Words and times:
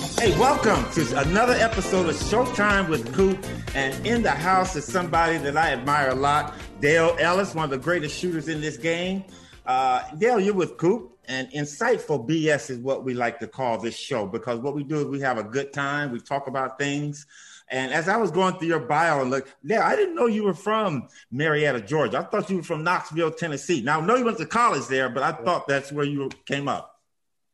Hey, 0.00 0.36
welcome 0.38 0.90
to 0.92 1.18
another 1.18 1.52
episode 1.52 2.08
of 2.08 2.14
Showtime 2.14 2.88
with 2.88 3.12
Coop. 3.14 3.44
And 3.74 4.06
in 4.06 4.22
the 4.22 4.30
house 4.30 4.74
is 4.74 4.86
somebody 4.86 5.36
that 5.36 5.58
I 5.58 5.72
admire 5.72 6.08
a 6.08 6.14
lot, 6.14 6.54
Dale 6.80 7.14
Ellis, 7.18 7.54
one 7.54 7.64
of 7.64 7.70
the 7.70 7.78
greatest 7.78 8.18
shooters 8.18 8.48
in 8.48 8.62
this 8.62 8.78
game. 8.78 9.24
Uh, 9.66 10.02
Dale, 10.16 10.40
you're 10.40 10.54
with 10.54 10.78
Coop, 10.78 11.18
and 11.26 11.50
insightful 11.50 12.26
BS 12.26 12.70
is 12.70 12.78
what 12.78 13.04
we 13.04 13.12
like 13.12 13.40
to 13.40 13.46
call 13.46 13.76
this 13.78 13.94
show 13.94 14.26
because 14.26 14.58
what 14.60 14.74
we 14.74 14.84
do 14.84 15.00
is 15.00 15.04
we 15.04 15.20
have 15.20 15.36
a 15.36 15.44
good 15.44 15.70
time, 15.70 16.12
we 16.12 16.18
talk 16.18 16.48
about 16.48 16.78
things. 16.78 17.26
And 17.68 17.92
as 17.92 18.08
I 18.08 18.16
was 18.16 18.30
going 18.30 18.54
through 18.54 18.68
your 18.68 18.80
bio 18.80 19.20
and 19.20 19.30
look, 19.30 19.48
Dale, 19.64 19.82
I 19.82 19.96
didn't 19.96 20.14
know 20.14 20.26
you 20.26 20.44
were 20.44 20.54
from 20.54 21.08
Marietta, 21.30 21.82
Georgia. 21.82 22.20
I 22.20 22.22
thought 22.22 22.48
you 22.48 22.56
were 22.56 22.62
from 22.62 22.84
Knoxville, 22.84 23.32
Tennessee. 23.32 23.82
Now 23.82 24.00
I 24.00 24.06
know 24.06 24.16
you 24.16 24.24
went 24.24 24.38
to 24.38 24.46
college 24.46 24.86
there, 24.86 25.10
but 25.10 25.22
I 25.22 25.32
thought 25.32 25.68
that's 25.68 25.92
where 25.92 26.06
you 26.06 26.30
came 26.46 26.68
up. 26.68 26.96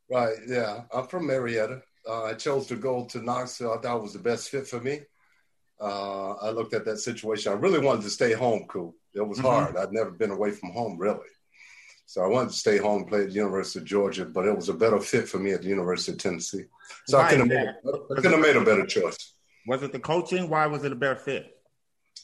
Right. 0.09 0.37
Yeah, 0.47 0.83
I'm 0.95 1.09
from 1.09 1.27
Marietta. 1.27 1.83
Uh, 2.09 2.25
I 2.25 2.35
chose 2.35 2.67
to 2.69 2.77
go 2.77 3.05
to 3.07 3.23
Knoxville. 3.23 3.73
I 3.73 3.79
thought 3.79 3.97
it 3.97 4.03
was 4.03 4.13
the 4.13 4.19
best 4.19 4.51
fit 4.51 4.67
for 4.67 4.81
me. 4.81 5.01
Uh, 5.81 6.33
I 6.35 6.51
looked 6.51 6.75
at 6.75 6.85
that 6.85 6.99
situation. 6.99 7.53
I 7.53 7.57
really 7.57 7.81
wanted 7.81 8.03
to 8.03 8.11
stay 8.11 8.33
home, 8.33 8.67
cool. 8.69 8.95
It 9.15 9.27
was 9.27 9.39
mm-hmm. 9.39 9.47
hard. 9.47 9.77
I'd 9.77 9.93
never 9.93 10.11
been 10.11 10.31
away 10.31 10.53
from 10.53 10.71
home, 10.71 10.99
really. 10.99 11.29
So 12.07 12.23
I 12.23 12.29
wanted 12.29 12.51
to 12.51 12.57
stay 12.57 12.79
home, 12.79 13.05
play 13.05 13.23
at 13.23 13.29
the 13.29 13.35
University 13.35 13.81
of 13.81 13.85
Georgia, 13.85 14.25
but 14.25 14.47
it 14.47 14.55
was 14.55 14.69
a 14.69 14.75
better 14.75 15.01
fit 15.01 15.29
for 15.29 15.39
me 15.39 15.53
at 15.53 15.63
the 15.63 15.69
University 15.69 16.13
of 16.13 16.19
Tennessee. 16.19 16.67
So 17.07 17.19
Why 17.19 17.25
I 17.25 17.31
couldn't, 17.31 17.51
have 17.51 17.67
made, 17.67 17.75
I 17.85 18.15
couldn't 18.15 18.33
have 18.33 18.41
made 18.41 18.57
a 18.57 18.65
better 18.65 18.87
choice. 18.87 19.33
Was 19.67 19.83
it 19.83 19.91
the 19.91 19.99
coaching? 19.99 20.49
Why 20.49 20.69
was 20.69 20.85
it 20.85 20.93
a 20.93 20.97
better 20.97 21.17
fit? 21.17 21.53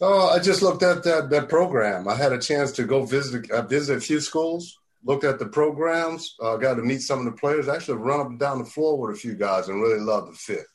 Oh, 0.01 0.29
I 0.29 0.39
just 0.39 0.63
looked 0.63 0.83
at 0.83 1.03
that 1.05 1.31
that 1.31 1.49
program. 1.49 2.09
I 2.09 2.15
had 2.15 2.33
a 2.33 2.39
chance 2.39 2.73
to 2.73 2.85
go 2.85 3.05
visit. 3.05 3.53
I 3.53 3.61
visited 3.61 3.99
a 3.99 4.01
few 4.01 4.21
schools, 4.21 4.79
looked 5.05 5.25
at 5.25 5.39
the 5.39 5.47
programs, 5.47 6.35
uh, 6.41 6.57
got 6.57 6.75
to 6.75 6.83
meet 6.83 7.03
some 7.03 7.19
of 7.19 7.25
the 7.25 7.33
players. 7.33 7.69
Actually, 7.69 7.99
run 7.99 8.21
up 8.21 8.29
and 8.29 8.39
down 8.39 8.59
the 8.59 8.65
floor 8.65 8.99
with 8.99 9.17
a 9.17 9.19
few 9.19 9.35
guys, 9.35 9.69
and 9.69 9.83
really 9.83 10.01
loved 10.01 10.33
the 10.33 10.37
fit. 10.37 10.67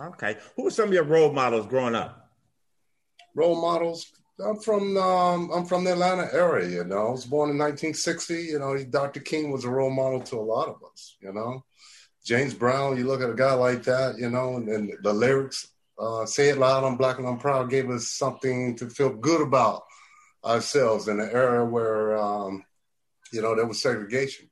Okay, 0.00 0.36
who 0.56 0.64
were 0.64 0.70
some 0.70 0.88
of 0.88 0.94
your 0.94 1.04
role 1.04 1.32
models 1.32 1.66
growing 1.66 1.94
up? 1.94 2.30
Role 3.34 3.60
models. 3.60 4.06
I'm 4.42 4.58
from 4.58 4.96
um, 4.96 5.50
I'm 5.52 5.64
from 5.66 5.84
the 5.84 5.92
Atlanta 5.92 6.28
area. 6.32 6.68
You 6.68 6.84
know, 6.84 7.08
I 7.08 7.10
was 7.10 7.26
born 7.26 7.50
in 7.50 7.58
1960. 7.58 8.34
You 8.34 8.58
know, 8.58 8.82
Dr. 8.84 9.20
King 9.20 9.50
was 9.50 9.64
a 9.64 9.70
role 9.70 9.90
model 9.90 10.20
to 10.20 10.36
a 10.36 10.40
lot 10.40 10.68
of 10.68 10.76
us. 10.90 11.16
You 11.20 11.32
know, 11.32 11.64
James 12.24 12.54
Brown. 12.54 12.96
You 12.96 13.06
look 13.06 13.20
at 13.20 13.30
a 13.30 13.34
guy 13.34 13.54
like 13.54 13.82
that. 13.84 14.18
You 14.18 14.30
know, 14.30 14.56
and, 14.56 14.68
and 14.68 14.92
the 15.02 15.12
lyrics 15.12 15.68
uh, 15.98 16.24
"Say 16.26 16.48
It 16.48 16.58
Loud, 16.58 16.84
I'm 16.84 16.96
Black 16.96 17.18
and 17.18 17.26
I'm 17.26 17.38
Proud" 17.38 17.70
gave 17.70 17.90
us 17.90 18.10
something 18.10 18.76
to 18.76 18.88
feel 18.88 19.10
good 19.10 19.40
about 19.40 19.82
ourselves 20.44 21.08
in 21.08 21.20
an 21.20 21.30
era 21.30 21.64
where 21.64 22.16
um, 22.18 22.64
you 23.32 23.42
know 23.42 23.54
there 23.54 23.66
was 23.66 23.80
segregation. 23.80 24.48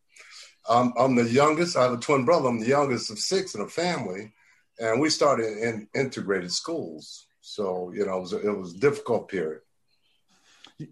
Um, 0.69 0.93
I'm 0.99 1.15
the 1.15 1.25
youngest. 1.25 1.77
I 1.77 1.85
have 1.85 1.93
a 1.93 1.97
twin 1.97 2.25
brother. 2.25 2.49
I'm 2.49 2.61
the 2.61 2.67
youngest 2.67 3.11
of 3.11 3.19
six 3.19 3.55
in 3.55 3.61
a 3.61 3.69
family, 3.69 4.33
and 4.79 5.01
we 5.01 5.11
started 5.11 5.59
in 5.59 5.89
integrated 5.95 6.53
schools. 6.53 7.27
So 7.41 7.93
you 7.95 8.07
know 8.07 8.19
it 8.19 8.21
was 8.21 8.33
a, 8.33 8.49
it 8.49 8.59
was 8.59 8.75
a 8.75 8.79
difficult 8.79 9.29
period. 9.29 9.63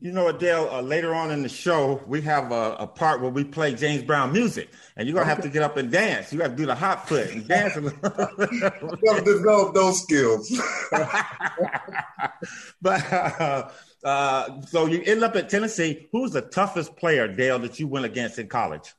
You 0.00 0.12
know, 0.12 0.28
Adele, 0.28 0.68
uh, 0.68 0.82
later 0.82 1.14
on 1.14 1.30
in 1.30 1.42
the 1.42 1.48
show, 1.48 2.02
we 2.06 2.20
have 2.20 2.52
a, 2.52 2.76
a, 2.78 2.86
part 2.86 3.22
where 3.22 3.30
we 3.30 3.42
play 3.42 3.74
James 3.74 4.02
Brown 4.02 4.32
music, 4.32 4.68
and 4.96 5.08
you're 5.08 5.14
going 5.14 5.26
to 5.26 5.34
have 5.34 5.42
to 5.42 5.48
get 5.48 5.62
up 5.62 5.78
and 5.78 5.90
dance. 5.90 6.30
You 6.30 6.38
got 6.38 6.48
to 6.48 6.56
do 6.56 6.66
the 6.66 6.74
hot 6.74 7.08
foot 7.08 7.30
and 7.30 7.48
dance. 7.48 7.74
you 7.76 7.90
got 8.02 8.38
to 8.38 9.22
develop 9.24 9.74
those 9.74 10.02
skills. 10.02 10.60
but 12.82 13.12
uh, 13.12 13.70
uh, 14.04 14.60
so 14.62 14.86
you 14.86 15.02
end 15.02 15.22
up 15.22 15.36
at 15.36 15.48
Tennessee. 15.48 16.08
Who's 16.12 16.32
the 16.32 16.42
toughest 16.42 16.96
player, 16.96 17.28
Dale, 17.28 17.58
that 17.60 17.78
you 17.78 17.88
went 17.88 18.06
against 18.06 18.38
in 18.38 18.48
college? 18.48 18.92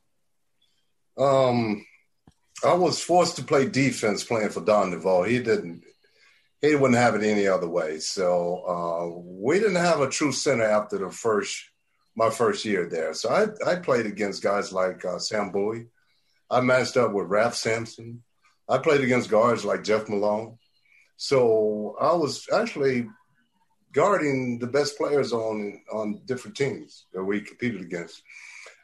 Um, 1.18 1.84
I 2.64 2.74
was 2.74 3.02
forced 3.02 3.36
to 3.36 3.44
play 3.44 3.68
defense 3.68 4.24
playing 4.24 4.50
for 4.50 4.64
Don 4.64 4.90
DeVoe. 4.90 5.24
He 5.24 5.38
didn't 5.38 5.82
he 6.60 6.74
wouldn't 6.74 6.98
have 6.98 7.14
it 7.14 7.22
any 7.22 7.46
other 7.46 7.68
way. 7.68 7.98
So 8.00 8.64
uh, 8.66 9.20
we 9.24 9.58
didn't 9.58 9.76
have 9.76 10.00
a 10.00 10.10
true 10.10 10.32
center 10.32 10.64
after 10.64 10.98
the 10.98 11.10
first 11.10 11.70
my 12.16 12.28
first 12.28 12.64
year 12.64 12.88
there. 12.88 13.14
So 13.14 13.30
I 13.30 13.70
I 13.70 13.76
played 13.76 14.06
against 14.06 14.42
guys 14.42 14.72
like 14.72 15.04
uh, 15.04 15.18
Sam 15.18 15.50
Bowie. 15.50 15.86
I 16.50 16.60
matched 16.60 16.96
up 16.96 17.12
with 17.12 17.28
Ralph 17.28 17.54
Sampson. 17.54 18.22
I 18.68 18.78
played 18.78 19.00
against 19.00 19.30
guards 19.30 19.64
like 19.64 19.84
Jeff 19.84 20.08
Malone. 20.08 20.58
So 21.22 21.96
I 22.00 22.14
was 22.14 22.48
actually 22.50 23.06
guarding 23.92 24.58
the 24.58 24.66
best 24.66 24.96
players 24.96 25.34
on 25.34 25.82
on 25.92 26.22
different 26.24 26.56
teams 26.56 27.04
that 27.12 27.22
we 27.22 27.42
competed 27.42 27.82
against. 27.82 28.22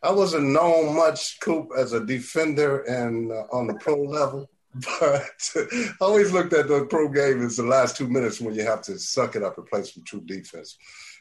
I 0.03 0.13
wasn't 0.13 0.53
known 0.53 0.95
much, 0.95 1.41
Coop, 1.41 1.71
as 1.75 1.95
a 1.95 2.05
defender 2.05 2.83
and 2.83 3.33
uh, 3.33 3.45
on 3.51 3.67
the 3.67 3.75
pro 3.75 4.03
level. 4.03 4.51
But 5.01 5.31
I 5.63 5.93
always 6.03 6.31
looked 6.33 6.53
at 6.53 6.69
the 6.69 6.85
pro 6.85 7.09
game 7.09 7.43
as 7.43 7.57
the 7.57 7.63
last 7.63 7.97
two 7.97 8.07
minutes 8.07 8.39
when 8.39 8.55
you 8.55 8.65
have 8.67 8.83
to 8.83 8.99
suck 8.99 9.35
it 9.35 9.43
up 9.43 9.57
and 9.57 9.67
play 9.67 9.85
some 9.85 10.05
true 10.05 10.21
defense. 10.21 10.77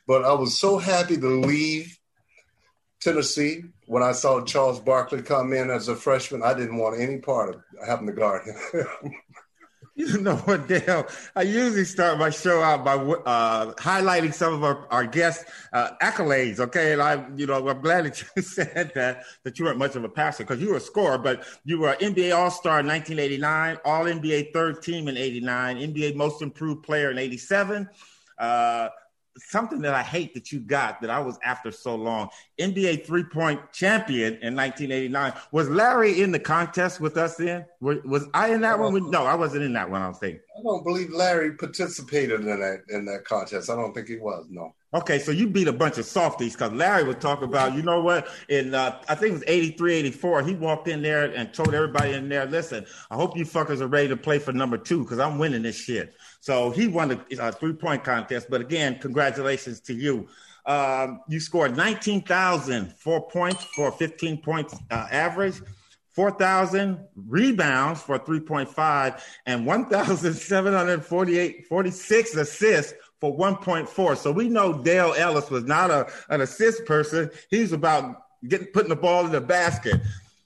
But 0.06 0.26
I 0.26 0.34
was 0.34 0.60
so 0.60 0.78
happy 0.78 1.16
to 1.16 1.40
leave 1.40 1.98
Tennessee 3.00 3.64
when 3.86 4.04
I 4.04 4.12
saw 4.12 4.44
Charles 4.44 4.82
Barkley 4.82 5.22
come 5.22 5.54
in 5.54 5.70
as 5.70 5.88
a 5.88 5.96
freshman. 5.96 6.44
I 6.44 6.54
didn't 6.54 6.76
want 6.76 7.00
any 7.00 7.20
part 7.20 7.56
of 7.56 7.62
having 7.88 8.08
to 8.08 8.14
guard 8.14 8.42
him. 8.44 8.84
You 9.98 10.18
know 10.22 10.36
what, 10.36 10.68
Dale? 10.68 11.08
I 11.36 11.44
usually 11.44 11.86
start 11.86 12.20
my 12.20 12.30
show 12.30 12.62
out 12.62 12.84
by 12.84 12.96
uh, 12.96 13.74
highlighting 13.76 14.34
some 14.34 14.54
of 14.54 14.64
our, 14.64 14.86
our 14.92 15.06
guests' 15.08 15.46
uh, 15.72 15.92
accolades. 16.02 16.60
Okay, 16.60 16.94
and 16.94 17.02
I, 17.02 17.26
you 17.36 17.48
know, 17.48 17.68
I'm 17.68 17.82
glad 17.82 18.06
that 18.06 18.22
you 18.36 18.42
said 18.42 18.92
that 18.96 19.24
that 19.44 19.58
you 19.58 19.66
weren't 19.66 19.78
much 19.78 19.96
of 19.96 20.04
a 20.04 20.10
passer 20.10 20.44
because 20.44 20.62
you 20.62 20.70
were 20.70 20.78
a 20.78 20.82
scorer, 20.82 21.18
but 21.18 21.46
you 21.64 21.80
were 21.80 21.94
an 21.94 22.14
NBA 22.14 22.36
All 22.36 22.52
Star 22.52 22.82
in 22.82 22.88
1989, 22.88 23.78
All 23.86 24.04
NBA 24.04 24.52
Third 24.54 24.82
Team 24.82 25.08
in 25.08 25.16
'89, 25.16 25.78
NBA 25.78 26.16
Most 26.16 26.42
Improved 26.42 26.84
Player 26.84 27.10
in 27.12 27.18
'87. 27.18 27.90
Uh, 28.38 28.90
something 29.38 29.82
that 29.82 29.94
I 29.94 30.02
hate 30.02 30.34
that 30.34 30.52
you 30.52 30.60
got 30.60 31.02
that 31.02 31.10
I 31.10 31.20
was 31.20 31.38
after 31.44 31.72
so 31.72 31.96
long. 31.96 32.30
NBA 32.60 33.06
three 33.06 33.24
point 33.24 33.60
champion 33.72 34.34
in 34.42 34.56
1989. 34.56 35.34
Was 35.52 35.70
Larry 35.70 36.22
in 36.22 36.32
the 36.32 36.40
contest 36.40 37.00
with 37.00 37.18
us 37.18 37.36
then? 37.36 37.66
Was, 37.82 37.98
was 38.06 38.28
I 38.34 38.54
in 38.54 38.62
that 38.62 38.80
one? 38.80 39.12
no, 39.12 39.26
I 39.26 39.36
wasn't 39.36 39.64
in 39.64 39.74
that 39.74 39.90
one. 39.90 40.02
I 40.02 40.08
was 40.08 40.20
thinking. 40.20 40.40
I 40.58 40.64
don't 40.64 40.84
believe 40.84 41.10
Larry 41.12 41.56
participated 41.56 42.42
in 42.42 42.46
that 42.48 42.84
in 42.90 43.06
that 43.06 43.26
contest. 43.26 43.70
I 43.70 43.76
don't 43.76 43.94
think 43.94 44.08
he 44.08 44.18
was. 44.18 44.46
No. 44.50 44.74
Okay, 44.94 45.20
so 45.20 45.32
you 45.32 45.48
beat 45.48 45.68
a 45.68 45.74
bunch 45.74 45.98
of 45.98 46.06
softies 46.06 46.54
because 46.54 46.72
Larry 46.72 47.04
would 47.04 47.20
talk 47.20 47.42
about, 47.42 47.74
you 47.74 47.82
know 47.82 48.02
what, 48.02 48.30
in 48.48 48.74
uh, 48.74 49.02
I 49.10 49.16
think 49.16 49.32
it 49.32 49.34
was 49.34 49.44
83, 49.46 49.94
84, 49.94 50.44
he 50.44 50.54
walked 50.54 50.88
in 50.88 51.02
there 51.02 51.26
and 51.26 51.54
told 51.54 51.74
everybody 51.74 52.14
in 52.14 52.30
there, 52.30 52.46
listen, 52.46 52.86
I 53.12 53.16
hope 53.16 53.36
you 53.36 53.44
fuckers 53.44 53.82
are 53.82 53.88
ready 53.88 54.08
to 54.08 54.16
play 54.16 54.40
for 54.40 54.54
number 54.54 54.78
two 54.78 55.04
because 55.04 55.20
I'm 55.20 55.38
winning 55.38 55.64
this 55.64 55.76
shit. 55.76 56.16
So 56.40 56.70
he 56.70 56.88
won 56.88 57.10
the 57.10 57.42
uh, 57.42 57.52
three 57.52 57.74
point 57.74 58.06
contest. 58.06 58.48
But 58.50 58.62
again, 58.62 58.98
congratulations 59.00 59.82
to 59.82 59.94
you. 59.94 60.30
Um, 60.66 61.22
you 61.28 61.40
scored 61.40 61.78
19,000, 61.78 62.94
four 62.98 63.30
points 63.30 63.64
for 63.76 63.92
15 63.92 64.42
points 64.42 64.76
uh, 64.90 65.08
average, 65.12 65.62
4,000 66.14 67.06
rebounds 67.28 68.02
for 68.02 68.18
3.5, 68.18 69.22
and 69.46 69.66
1,748, 69.66 71.68
46 71.68 72.36
assists 72.36 72.94
for 73.20 73.38
1.4. 73.38 74.18
So 74.18 74.32
we 74.32 74.48
know 74.48 74.82
Dale 74.82 75.14
Ellis 75.18 75.50
was 75.50 75.66
not 75.66 75.92
a, 75.92 76.08
an 76.30 76.42
assist 76.42 76.86
person. 76.86 77.30
He's 77.50 77.74
about 77.74 78.24
getting 78.48 78.68
putting 78.68 78.90
the 78.90 78.96
ball 78.96 79.26
in 79.26 79.34
the 79.34 79.42
basket. 79.42 80.00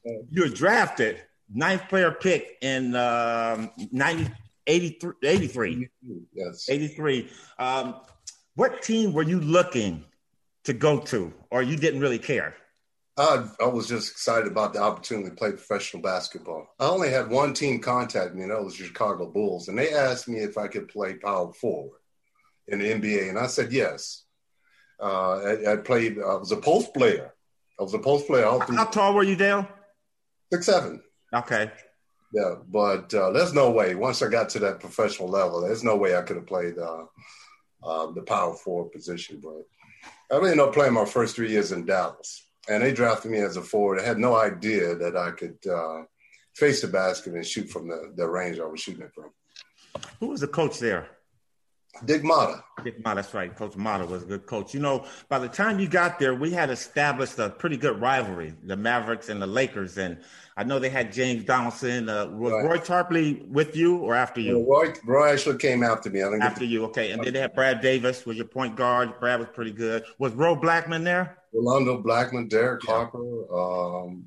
You 0.03 0.43
were 0.43 0.49
drafted 0.49 1.21
ninth 1.53 1.87
player 1.87 2.11
pick 2.11 2.57
in 2.61 2.95
um, 2.95 3.71
90, 3.91 4.31
83, 4.65 5.13
83. 5.23 5.89
Yes. 6.33 6.69
83. 6.69 7.29
Um, 7.57 7.95
what 8.55 8.81
team 8.81 9.13
were 9.13 9.23
you 9.23 9.39
looking 9.39 10.03
to 10.69 10.73
go 10.73 10.99
to, 10.99 11.33
or 11.49 11.63
you 11.63 11.75
didn't 11.75 11.99
really 11.99 12.19
care? 12.19 12.53
I, 13.17 13.49
I 13.59 13.65
was 13.65 13.87
just 13.87 14.11
excited 14.11 14.47
about 14.47 14.71
the 14.71 14.79
opportunity 14.79 15.29
to 15.29 15.35
play 15.35 15.49
professional 15.49 16.03
basketball. 16.03 16.67
I 16.79 16.85
only 16.85 17.09
had 17.09 17.27
one 17.27 17.55
team 17.55 17.79
contact 17.79 18.35
me, 18.35 18.43
and 18.43 18.51
that 18.51 18.63
was 18.63 18.77
the 18.77 18.85
Chicago 18.85 19.25
Bulls. 19.25 19.67
And 19.67 19.77
they 19.77 19.93
asked 19.93 20.27
me 20.27 20.37
if 20.37 20.59
I 20.59 20.67
could 20.67 20.87
play 20.87 21.15
power 21.15 21.51
forward 21.53 21.99
in 22.67 22.77
the 22.77 22.85
NBA, 22.85 23.29
and 23.29 23.39
I 23.39 23.47
said 23.47 23.71
yes. 23.71 24.25
Uh, 25.01 25.39
I, 25.39 25.73
I, 25.73 25.75
played. 25.77 26.19
I 26.19 26.35
was 26.35 26.51
a 26.51 26.57
post 26.57 26.93
player. 26.93 27.33
I 27.79 27.83
was 27.83 27.95
a 27.95 27.99
post 27.99 28.27
player. 28.27 28.45
How 28.45 28.85
tall 28.85 29.15
were 29.15 29.23
you, 29.23 29.35
Dale? 29.35 29.67
Six 30.53 30.67
seven. 30.67 31.01
Okay. 31.33 31.71
Yeah, 32.31 32.55
but 32.67 33.11
uh, 33.13 33.31
there's 33.31 33.55
no 33.55 33.71
way. 33.71 33.95
Once 33.95 34.21
I 34.21 34.27
got 34.27 34.49
to 34.49 34.59
that 34.59 34.81
professional 34.81 35.29
level, 35.29 35.61
there's 35.61 35.83
no 35.83 35.95
way 35.95 36.15
I 36.15 36.21
could 36.21 36.35
have 36.35 36.45
played 36.45 36.77
uh, 36.77 37.05
uh, 37.83 38.11
the 38.11 38.21
power 38.21 38.53
forward 38.53 38.91
position. 38.91 39.41
But 39.41 39.65
I 40.31 40.35
really 40.35 40.51
ended 40.51 40.67
up 40.67 40.73
playing 40.73 40.93
my 40.93 41.05
first 41.05 41.35
three 41.35 41.49
years 41.51 41.71
in 41.71 41.85
Dallas, 41.85 42.45
and 42.69 42.83
they 42.83 42.93
drafted 42.93 43.31
me 43.31 43.39
as 43.39 43.57
a 43.57 43.61
forward. 43.61 43.99
I 43.99 44.03
had 44.03 44.17
no 44.17 44.35
idea 44.35 44.95
that 44.95 45.17
I 45.17 45.31
could 45.31 45.57
uh, 45.67 46.03
face 46.55 46.81
the 46.81 46.87
basket 46.87 47.33
and 47.33 47.45
shoot 47.45 47.69
from 47.69 47.87
the, 47.87 48.13
the 48.15 48.27
range 48.27 48.59
I 48.59 48.65
was 48.65 48.79
shooting 48.79 49.03
it 49.03 49.13
from. 49.13 49.31
Who 50.19 50.27
was 50.27 50.41
the 50.41 50.47
coach 50.47 50.79
there? 50.79 51.07
Dick 52.05 52.21
Motta. 52.21 52.61
Dick 52.83 53.03
Motta, 53.03 53.15
that's 53.15 53.33
right. 53.33 53.53
Coach 53.55 53.73
Motta 53.73 54.07
was 54.07 54.23
a 54.23 54.25
good 54.25 54.45
coach. 54.45 54.73
You 54.73 54.79
know, 54.79 55.05
by 55.27 55.39
the 55.39 55.49
time 55.49 55.79
you 55.79 55.87
got 55.87 56.19
there, 56.19 56.33
we 56.33 56.51
had 56.51 56.69
established 56.69 57.39
a 57.39 57.49
pretty 57.49 57.77
good 57.77 57.99
rivalry, 57.99 58.53
the 58.63 58.77
Mavericks 58.77 59.29
and 59.29 59.41
the 59.41 59.47
Lakers. 59.47 59.97
And 59.97 60.19
I 60.59 60.63
know 60.63 60.77
they 60.77 60.89
had 60.89 61.13
James 61.13 61.45
Donaldson. 61.45 62.09
Uh, 62.09 62.25
was 62.27 62.51
right. 62.51 62.65
Roy 62.65 62.77
Tarpley 62.79 63.47
with 63.47 63.77
you 63.77 63.95
or 63.99 64.13
after 64.13 64.41
you? 64.41 64.69
Roy, 64.69 64.91
Roy 65.05 65.31
actually 65.31 65.57
came 65.57 65.83
after 65.83 66.09
me. 66.09 66.21
after 66.21 66.65
you, 66.65 66.83
okay. 66.83 67.11
And 67.11 67.23
then 67.23 67.31
they 67.31 67.39
had 67.39 67.55
Brad 67.55 67.79
Davis 67.79 68.25
was 68.25 68.35
your 68.35 68.45
point 68.45 68.75
guard. 68.75 69.21
Brad 69.21 69.39
was 69.39 69.47
pretty 69.53 69.71
good. 69.71 70.03
Was 70.17 70.33
Ro 70.33 70.57
Blackman 70.57 71.05
there? 71.05 71.37
Rolando 71.53 72.01
Blackman, 72.01 72.49
Derek 72.49 72.81
yeah. 72.85 72.93
Harper, 72.93 73.55
um, 73.55 74.25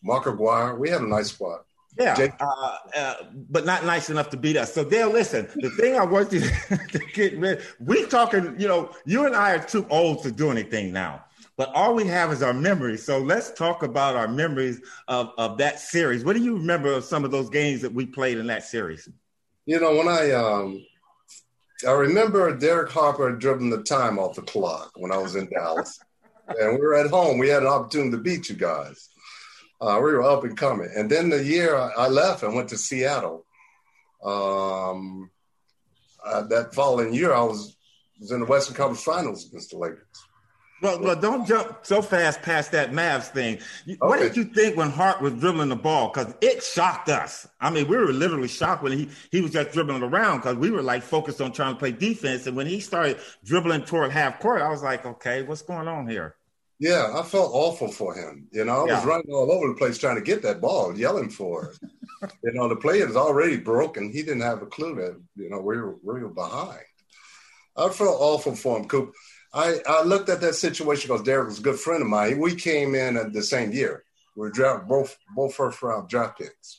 Mark 0.00 0.26
Aguirre. 0.26 0.76
We 0.78 0.90
had 0.90 1.00
a 1.00 1.08
nice 1.08 1.32
squad. 1.32 1.58
Yeah, 1.98 2.28
uh, 2.38 2.76
uh, 2.96 3.14
but 3.50 3.66
not 3.66 3.84
nice 3.84 4.10
enough 4.10 4.30
to 4.30 4.36
beat 4.36 4.56
us. 4.56 4.72
So 4.72 4.84
Dale, 4.84 5.10
listen. 5.10 5.48
The 5.56 5.70
thing 5.70 5.96
I 5.96 6.04
want 6.04 6.32
you 6.32 6.40
to 6.68 6.98
get 7.14 7.36
rid. 7.36 7.62
We 7.80 8.06
talking. 8.06 8.54
You 8.60 8.68
know, 8.68 8.90
you 9.06 9.26
and 9.26 9.34
I 9.34 9.56
are 9.56 9.64
too 9.64 9.86
old 9.90 10.22
to 10.22 10.30
do 10.30 10.52
anything 10.52 10.92
now. 10.92 11.23
But 11.56 11.70
all 11.74 11.94
we 11.94 12.06
have 12.06 12.32
is 12.32 12.42
our 12.42 12.52
memories. 12.52 13.04
So 13.04 13.18
let's 13.18 13.52
talk 13.52 13.82
about 13.82 14.16
our 14.16 14.26
memories 14.26 14.80
of, 15.06 15.30
of 15.38 15.58
that 15.58 15.78
series. 15.78 16.24
What 16.24 16.34
do 16.34 16.42
you 16.42 16.56
remember 16.56 16.92
of 16.92 17.04
some 17.04 17.24
of 17.24 17.30
those 17.30 17.48
games 17.48 17.80
that 17.82 17.92
we 17.92 18.06
played 18.06 18.38
in 18.38 18.46
that 18.48 18.64
series? 18.64 19.08
You 19.66 19.80
know, 19.80 19.94
when 19.94 20.08
I 20.08 20.32
um, 20.32 20.84
I 21.86 21.92
remember 21.92 22.56
Derek 22.56 22.90
Harper 22.90 23.32
dribbling 23.32 23.70
the 23.70 23.82
time 23.82 24.18
off 24.18 24.36
the 24.36 24.42
clock 24.42 24.92
when 24.96 25.12
I 25.12 25.16
was 25.16 25.36
in 25.36 25.48
Dallas, 25.48 25.98
and 26.48 26.72
we 26.72 26.80
were 26.80 26.94
at 26.94 27.10
home. 27.10 27.38
We 27.38 27.48
had 27.48 27.62
an 27.62 27.68
opportunity 27.68 28.10
to 28.12 28.18
beat 28.18 28.48
you 28.48 28.56
guys. 28.56 29.08
Uh, 29.80 29.96
we 30.02 30.12
were 30.12 30.22
up 30.22 30.44
and 30.44 30.56
coming. 30.56 30.90
And 30.96 31.10
then 31.10 31.28
the 31.28 31.42
year 31.42 31.76
I 31.76 32.08
left 32.08 32.42
and 32.42 32.54
went 32.54 32.68
to 32.70 32.78
Seattle, 32.78 33.44
um, 34.24 35.30
uh, 36.24 36.42
that 36.42 36.74
following 36.74 37.12
year 37.12 37.34
I 37.34 37.42
was, 37.42 37.76
was 38.18 38.30
in 38.30 38.40
the 38.40 38.46
Western 38.46 38.76
Conference 38.76 39.02
Finals 39.02 39.46
against 39.46 39.70
the 39.70 39.78
Lakers. 39.78 40.06
Well, 40.82 41.00
well, 41.00 41.16
don't 41.16 41.46
jump 41.46 41.78
so 41.82 42.02
fast 42.02 42.42
past 42.42 42.72
that 42.72 42.90
Mavs 42.90 43.28
thing. 43.28 43.58
Okay. 43.84 43.96
What 44.00 44.18
did 44.18 44.36
you 44.36 44.44
think 44.44 44.76
when 44.76 44.90
Hart 44.90 45.22
was 45.22 45.32
dribbling 45.34 45.68
the 45.68 45.76
ball? 45.76 46.10
Because 46.12 46.34
it 46.40 46.62
shocked 46.62 47.08
us. 47.08 47.46
I 47.60 47.70
mean, 47.70 47.88
we 47.88 47.96
were 47.96 48.12
literally 48.12 48.48
shocked 48.48 48.82
when 48.82 48.92
he, 48.92 49.08
he 49.30 49.40
was 49.40 49.52
just 49.52 49.72
dribbling 49.72 50.02
around 50.02 50.38
because 50.38 50.56
we 50.56 50.70
were 50.70 50.82
like 50.82 51.02
focused 51.02 51.40
on 51.40 51.52
trying 51.52 51.74
to 51.74 51.78
play 51.78 51.92
defense. 51.92 52.46
And 52.46 52.56
when 52.56 52.66
he 52.66 52.80
started 52.80 53.18
dribbling 53.44 53.84
toward 53.84 54.10
half 54.10 54.40
court, 54.40 54.62
I 54.62 54.68
was 54.68 54.82
like, 54.82 55.06
okay, 55.06 55.42
what's 55.42 55.62
going 55.62 55.88
on 55.88 56.08
here? 56.08 56.36
Yeah, 56.80 57.12
I 57.14 57.22
felt 57.22 57.52
awful 57.54 57.88
for 57.88 58.14
him. 58.14 58.48
You 58.50 58.64
know, 58.64 58.84
I 58.84 58.88
yeah. 58.88 58.96
was 58.96 59.06
running 59.06 59.32
all 59.32 59.50
over 59.50 59.68
the 59.68 59.74
place 59.74 59.96
trying 59.96 60.16
to 60.16 60.22
get 60.22 60.42
that 60.42 60.60
ball, 60.60 60.96
yelling 60.98 61.30
for 61.30 61.70
it. 61.70 62.32
you 62.44 62.52
know, 62.52 62.68
the 62.68 62.76
play 62.76 62.98
is 62.98 63.16
already 63.16 63.56
broken. 63.56 64.12
He 64.12 64.22
didn't 64.22 64.42
have 64.42 64.60
a 64.60 64.66
clue 64.66 64.96
that, 64.96 65.18
you 65.36 65.48
know, 65.48 65.60
we 65.60 65.76
were, 65.78 65.96
we 66.02 66.20
were 66.20 66.28
behind. 66.28 66.84
I 67.76 67.88
felt 67.88 68.20
awful 68.20 68.54
for 68.54 68.78
him, 68.78 68.86
Coop. 68.86 69.14
I, 69.54 69.76
I 69.86 70.02
looked 70.02 70.28
at 70.28 70.40
that 70.40 70.54
situation 70.54 71.08
because 71.08 71.22
Derek 71.22 71.48
was 71.48 71.60
a 71.60 71.62
good 71.62 71.78
friend 71.78 72.02
of 72.02 72.08
mine. 72.08 72.40
We 72.40 72.56
came 72.56 72.96
in 72.96 73.16
at 73.16 73.32
the 73.32 73.42
same 73.42 73.70
year. 73.70 74.04
We 74.36 74.40
were 74.40 74.50
draft, 74.50 74.88
both 74.88 75.16
both 75.34 75.54
first 75.54 75.80
round 75.80 76.08
draft 76.08 76.38
picks. 76.38 76.78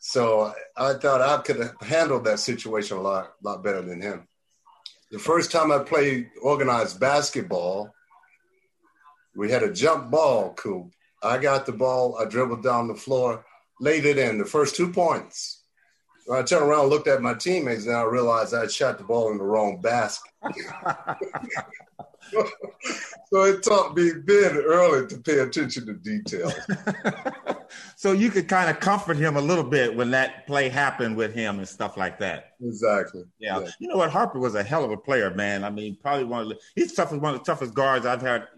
So 0.00 0.54
I 0.76 0.94
thought 0.94 1.20
I 1.20 1.38
could 1.42 1.56
have 1.56 1.80
handled 1.80 2.24
that 2.24 2.38
situation 2.38 2.96
a 2.96 3.00
lot, 3.00 3.32
lot 3.42 3.64
better 3.64 3.82
than 3.82 4.00
him. 4.00 4.28
The 5.10 5.18
first 5.18 5.50
time 5.50 5.72
I 5.72 5.80
played 5.80 6.30
organized 6.40 7.00
basketball, 7.00 7.92
we 9.34 9.50
had 9.50 9.64
a 9.64 9.72
jump 9.72 10.12
ball, 10.12 10.54
Coop. 10.54 10.92
I 11.24 11.38
got 11.38 11.66
the 11.66 11.72
ball. 11.72 12.18
I 12.18 12.24
dribbled 12.26 12.62
down 12.62 12.86
the 12.86 12.94
floor, 12.94 13.44
laid 13.80 14.04
it 14.04 14.16
in. 14.16 14.38
The 14.38 14.44
first 14.44 14.76
two 14.76 14.92
points. 14.92 15.64
I 16.32 16.42
turned 16.42 16.64
around, 16.64 16.88
looked 16.88 17.08
at 17.08 17.22
my 17.22 17.34
teammates, 17.34 17.86
and 17.86 17.96
I 17.96 18.02
realized 18.02 18.54
I 18.54 18.66
shot 18.68 18.98
the 18.98 19.04
ball 19.04 19.30
in 19.30 19.38
the 19.38 19.44
wrong 19.44 19.80
basket. 19.80 20.32
so 23.30 23.44
it 23.44 23.62
taught 23.62 23.96
me 23.96 24.10
then 24.24 24.56
early 24.56 25.06
to 25.06 25.18
pay 25.18 25.38
attention 25.38 25.86
to 25.86 25.94
details. 25.94 26.54
so 27.96 28.12
you 28.12 28.30
could 28.30 28.48
kind 28.48 28.70
of 28.70 28.80
comfort 28.80 29.16
him 29.16 29.36
a 29.36 29.40
little 29.40 29.64
bit 29.64 29.94
when 29.94 30.10
that 30.10 30.46
play 30.46 30.68
happened 30.68 31.16
with 31.16 31.34
him 31.34 31.58
and 31.58 31.68
stuff 31.68 31.96
like 31.96 32.18
that. 32.18 32.52
Exactly. 32.62 33.24
Yeah. 33.38 33.60
yeah. 33.60 33.68
You 33.78 33.88
know 33.88 33.96
what? 33.96 34.10
Harper 34.10 34.38
was 34.38 34.54
a 34.54 34.62
hell 34.62 34.84
of 34.84 34.90
a 34.90 34.96
player, 34.96 35.34
man. 35.34 35.64
I 35.64 35.70
mean, 35.70 35.96
probably 36.00 36.24
one 36.24 36.42
of 36.42 36.48
the 36.48 36.58
he's 36.74 36.92
tough 36.92 37.12
one 37.12 37.34
of 37.34 37.40
the 37.40 37.44
toughest 37.44 37.74
guards 37.74 38.06
I've 38.06 38.22
had 38.22 38.48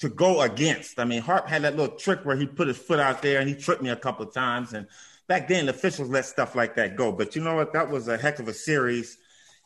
to 0.00 0.08
go 0.08 0.42
against. 0.42 0.98
I 0.98 1.04
mean, 1.04 1.22
Harp 1.22 1.48
had 1.48 1.62
that 1.62 1.76
little 1.76 1.96
trick 1.96 2.20
where 2.24 2.36
he 2.36 2.46
put 2.46 2.68
his 2.68 2.78
foot 2.78 3.00
out 3.00 3.22
there 3.22 3.40
and 3.40 3.48
he 3.48 3.54
tripped 3.54 3.82
me 3.82 3.90
a 3.90 3.96
couple 3.96 4.26
of 4.26 4.34
times. 4.34 4.72
And 4.72 4.86
back 5.26 5.48
then, 5.48 5.66
the 5.66 5.70
officials 5.70 6.10
let 6.10 6.26
stuff 6.26 6.54
like 6.54 6.74
that 6.76 6.96
go. 6.96 7.12
But 7.12 7.34
you 7.34 7.42
know 7.42 7.54
what? 7.54 7.72
That 7.72 7.90
was 7.90 8.08
a 8.08 8.16
heck 8.16 8.38
of 8.38 8.48
a 8.48 8.54
series. 8.54 9.18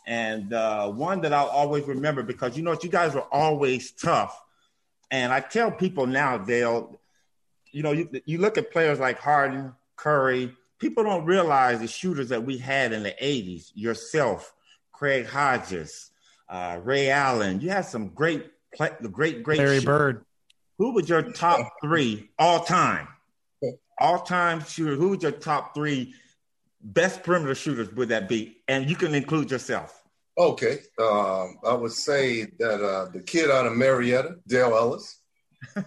And 0.07 0.53
uh, 0.53 0.91
one 0.91 1.21
that 1.23 1.33
I'll 1.33 1.49
always 1.49 1.85
remember 1.85 2.23
because 2.23 2.57
you 2.57 2.63
know 2.63 2.71
what? 2.71 2.85
You 2.85 2.91
guys 2.91 3.15
were 3.15 3.27
always 3.33 3.93
tough. 3.93 4.41
And 5.11 5.33
I 5.33 5.41
tell 5.41 5.71
people 5.71 6.07
now, 6.07 6.39
Dale, 6.39 7.01
you 7.73 7.83
know, 7.83 7.93
you, 7.93 8.09
you 8.25 8.39
look 8.39 8.59
at 8.59 8.73
players 8.73 8.99
like 8.99 9.19
Harden, 9.19 9.75
Curry, 9.97 10.55
people 10.79 11.05
don't 11.05 11.25
realize 11.25 11.81
the 11.81 11.87
shooters 11.87 12.31
that 12.31 12.45
we 12.45 12.59
had 12.59 12.93
in 12.93 13.03
the 13.03 13.15
80s, 13.23 13.71
yourself, 13.75 14.53
Craig 14.93 15.27
Hodges, 15.27 16.11
uh, 16.49 16.81
Ray 16.83 17.11
Allen. 17.11 17.61
You 17.61 17.71
had 17.71 17.85
some 17.85 18.09
great 18.09 18.51
play, 18.75 18.91
the 19.01 19.09
great, 19.09 19.43
great 19.43 19.59
Larry 19.59 19.81
Bird. 19.81 20.25
Who 20.79 20.93
was 20.93 21.09
your 21.09 21.23
top 21.23 21.69
three 21.83 22.31
all 22.39 22.65
time? 22.65 23.07
All 23.99 24.21
time 24.21 24.65
shooter. 24.65 24.97
Who 24.97 25.11
was 25.11 25.23
your 25.23 25.33
top 25.33 25.75
three 25.75 26.15
best 26.83 27.23
perimeter 27.23 27.55
shooters? 27.55 27.93
Would 27.93 28.09
that 28.11 28.29
be? 28.29 28.59
And 28.69 28.89
you 28.89 28.97
can 28.97 29.15
include 29.15 29.51
yourself. 29.51 29.97
Okay, 30.39 30.79
um, 30.99 31.59
I 31.65 31.75
would 31.75 31.93
say 31.93 32.45
that 32.59 32.83
uh, 32.83 33.07
the 33.13 33.21
kid 33.21 33.51
out 33.51 33.67
of 33.67 33.77
Marietta, 33.77 34.37
Dale 34.47 34.75
Ellis. 34.75 35.19
uh, 35.77 35.83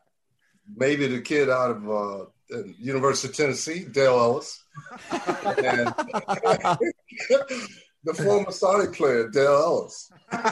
maybe 0.76 1.06
the 1.06 1.20
kid 1.20 1.48
out 1.48 1.70
of 1.70 1.90
uh, 1.90 2.24
University 2.78 3.28
of 3.28 3.36
Tennessee, 3.36 3.84
Dale 3.84 4.18
Ellis. 4.18 4.62
and 5.10 5.88
the 8.04 8.14
former 8.14 8.50
Sonic 8.50 8.92
player, 8.92 9.28
Dale 9.28 9.46
Ellis. 9.54 10.10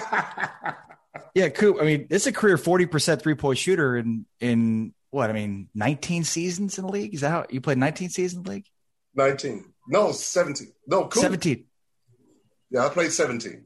Yeah, 1.34 1.48
Coop. 1.50 1.78
I 1.80 1.84
mean, 1.84 2.06
it's 2.10 2.26
a 2.26 2.32
career 2.32 2.56
forty 2.56 2.86
percent 2.86 3.22
three 3.22 3.34
point 3.34 3.58
shooter 3.58 3.96
in 3.96 4.26
in 4.40 4.94
what? 5.10 5.28
I 5.30 5.32
mean, 5.32 5.68
nineteen 5.74 6.24
seasons 6.24 6.78
in 6.78 6.86
the 6.86 6.92
league. 6.92 7.14
Is 7.14 7.20
that 7.22 7.30
how 7.30 7.46
you 7.50 7.60
played? 7.60 7.78
Nineteen 7.78 8.08
seasons 8.08 8.38
in 8.38 8.42
the 8.44 8.50
league. 8.50 8.66
Nineteen. 9.16 9.72
No, 9.88 10.12
seventeen. 10.12 10.72
No, 10.86 11.08
Coop. 11.08 11.22
seventeen. 11.22 11.64
Yeah, 12.70 12.86
I 12.86 12.88
played 12.90 13.12
seventeen. 13.12 13.64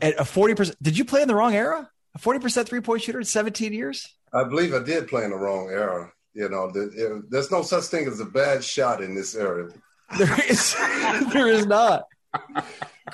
At 0.00 0.20
a 0.20 0.24
forty 0.24 0.54
percent. 0.54 0.76
Did 0.82 0.98
you 0.98 1.04
play 1.04 1.22
in 1.22 1.28
the 1.28 1.34
wrong 1.34 1.54
era? 1.54 1.90
A 2.14 2.18
forty 2.18 2.38
percent 2.38 2.68
three 2.68 2.80
point 2.80 3.02
shooter 3.02 3.18
in 3.18 3.24
seventeen 3.24 3.72
years. 3.72 4.06
I 4.32 4.44
believe 4.44 4.74
I 4.74 4.82
did 4.82 5.08
play 5.08 5.24
in 5.24 5.30
the 5.30 5.36
wrong 5.36 5.68
era. 5.70 6.12
You 6.34 6.48
know, 6.48 6.70
the, 6.70 7.22
there's 7.28 7.50
no 7.50 7.62
such 7.62 7.84
thing 7.84 8.08
as 8.08 8.18
a 8.18 8.24
bad 8.24 8.64
shot 8.64 9.02
in 9.02 9.14
this 9.14 9.34
era. 9.36 9.70
There 10.18 10.36
is. 10.50 10.74
there 11.32 11.48
is 11.48 11.66
not. 11.66 12.04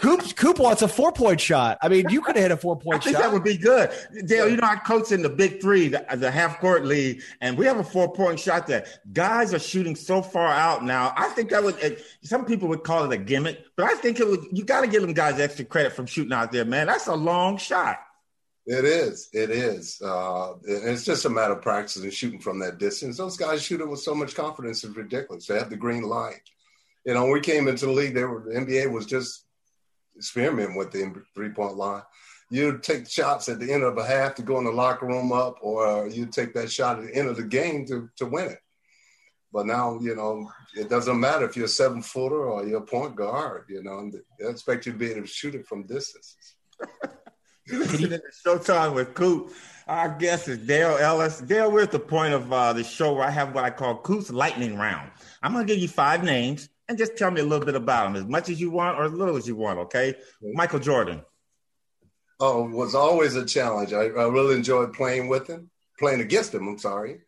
Coop, 0.00 0.35
Coop 0.37 0.59
wants 0.59 0.80
a 0.83 0.88
four 0.88 1.12
point 1.12 1.40
shot. 1.40 1.76
I 1.83 1.88
mean, 1.88 2.09
you 2.09 2.23
could 2.23 2.37
have 2.37 2.42
hit 2.42 2.52
a 2.52 2.57
four 2.57 2.78
point 2.78 3.02
shot. 3.02 3.12
That 3.12 3.33
would 3.33 3.45
be 3.45 3.59
good. 3.59 3.90
Dale, 4.26 4.49
you 4.49 4.57
know, 4.57 4.66
I 4.66 4.76
coach 4.76 5.12
in 5.12 5.21
the 5.23 5.28
big 5.28 5.61
three, 5.61 5.88
the, 5.88 6.04
the 6.16 6.30
half 6.30 6.59
court 6.59 6.85
league, 6.87 7.23
and 7.40 7.59
we 7.59 7.66
have 7.66 7.78
a 7.78 7.85
four 7.85 8.11
point 8.12 8.40
shot 8.40 8.66
there. 8.66 8.87
Guys 9.12 9.52
are 9.52 9.59
shooting 9.59 9.95
so 9.95 10.23
far 10.23 10.49
out 10.49 10.85
now. 10.85 11.12
I 11.16 11.28
think 11.28 11.50
that 11.50 11.62
would, 11.62 12.02
some 12.23 12.47
people 12.47 12.69
would 12.69 12.83
call 12.83 13.04
it 13.04 13.14
a 13.14 13.19
gimmick, 13.19 13.62
but 13.76 13.87
I 13.87 13.95
think 13.95 14.21
it 14.21 14.26
would, 14.26 14.45
you 14.52 14.64
got 14.64 14.80
to 14.80 14.87
give 14.87 15.02
them 15.02 15.12
guys 15.12 15.38
extra 15.38 15.64
credit 15.66 15.92
from 15.92 16.07
shooting 16.07 16.33
out 16.33 16.50
there, 16.50 16.64
man. 16.64 16.87
That's 16.87 17.07
a 17.07 17.14
long 17.14 17.59
shot. 17.59 17.99
It 18.66 18.85
is. 18.85 19.28
It 19.33 19.50
is. 19.50 20.00
Uh, 20.00 20.54
it's 20.64 21.04
just 21.04 21.25
a 21.25 21.30
matter 21.30 21.54
of 21.54 21.62
practice 21.62 21.97
and 21.97 22.12
shooting 22.12 22.40
from 22.40 22.59
that 22.61 22.78
distance. 22.78 23.16
Those 23.16 23.37
guys 23.37 23.62
shoot 23.62 23.80
it 23.80 23.88
with 23.88 24.00
so 24.00 24.14
much 24.14 24.35
confidence. 24.35 24.85
It's 24.85 24.97
ridiculous. 24.97 25.47
They 25.47 25.59
have 25.59 25.71
the 25.71 25.76
green 25.76 26.02
light. 26.02 26.42
You 27.04 27.14
know, 27.14 27.25
when 27.25 27.33
we 27.33 27.40
came 27.40 27.69
into 27.69 27.87
the 27.87 27.92
league, 27.92 28.14
they 28.14 28.25
were 28.25 28.45
the 28.47 28.61
NBA 28.61 28.92
was 28.92 29.07
just 29.07 29.45
experiment 30.21 30.77
with 30.77 30.93
the 30.93 31.12
three 31.35 31.49
point 31.49 31.77
line. 31.77 32.03
You 32.50 32.79
take 32.79 33.09
shots 33.09 33.49
at 33.49 33.59
the 33.59 33.73
end 33.73 33.85
of 33.85 33.97
a 33.97 34.05
half 34.05 34.35
to 34.35 34.43
go 34.43 34.59
in 34.59 34.65
the 34.65 34.71
locker 34.71 35.07
room 35.07 35.33
up, 35.33 35.57
or 35.62 36.09
you 36.09 36.27
take 36.27 36.53
that 36.55 36.71
shot 36.71 36.99
at 36.99 37.07
the 37.07 37.15
end 37.15 37.29
of 37.29 37.37
the 37.37 37.45
game 37.45 37.87
to, 37.87 38.11
to 38.17 38.27
win 38.27 38.49
it. 38.49 38.59
But 39.53 39.67
now, 39.67 39.99
you 40.00 40.15
know, 40.15 40.50
it 40.77 40.91
doesn't 40.91 41.19
matter 41.19 41.45
if 41.45 41.57
you're 41.57 41.67
a 41.67 41.69
seven 41.69 42.03
footer 42.03 42.45
or 42.50 42.67
you're 42.67 42.79
a 42.79 42.83
point 42.83 43.17
guard, 43.17 43.65
you 43.69 43.83
know, 43.83 44.11
expect 44.41 44.87
you 44.87 44.93
to 44.93 44.99
be 44.99 45.11
able 45.11 45.23
to 45.23 45.27
shoot 45.27 45.55
it 45.55 45.67
from 45.67 45.87
distances. 45.87 46.55
Showtime 47.69 48.95
with 48.95 49.15
Coop. 49.15 49.53
Our 49.87 50.17
guest 50.19 50.49
is 50.49 50.59
Dale 50.59 50.99
Ellis. 50.99 51.41
Dale, 51.41 51.71
we're 51.71 51.83
at 51.83 51.93
the 51.93 51.99
point 51.99 52.35
of 52.35 52.53
uh, 52.53 52.73
the 52.73 52.85
show 52.85 53.15
where 53.15 53.25
I 53.25 53.31
have 53.31 53.55
what 53.55 53.65
I 53.65 53.71
call 53.71 53.97
Coop's 53.97 54.31
lightning 54.31 54.77
round. 54.77 55.11
I'm 55.43 55.53
going 55.53 55.67
to 55.67 55.73
give 55.73 55.81
you 55.81 55.89
five 55.89 56.23
names 56.23 56.69
and 56.90 56.99
just 56.99 57.16
tell 57.16 57.30
me 57.30 57.40
a 57.40 57.44
little 57.44 57.64
bit 57.64 57.76
about 57.76 58.09
him, 58.09 58.16
as 58.16 58.25
much 58.25 58.49
as 58.49 58.61
you 58.61 58.68
want 58.73 58.99
or 58.99 59.04
as 59.04 59.12
little 59.12 59.37
as 59.37 59.47
you 59.47 59.54
want. 59.54 59.78
Okay, 59.78 60.16
Michael 60.42 60.80
Jordan. 60.80 61.23
Oh, 62.40 62.68
was 62.68 62.97
always 62.97 63.37
a 63.37 63.47
challenge. 63.47 63.92
I, 63.92 64.06
I 64.06 64.26
really 64.26 64.56
enjoyed 64.56 64.92
playing 64.92 65.28
with 65.28 65.47
him, 65.47 65.70
playing 66.00 66.20
against 66.20 66.52
him. 66.52 66.66
I'm 66.66 66.78
sorry. 66.78 67.20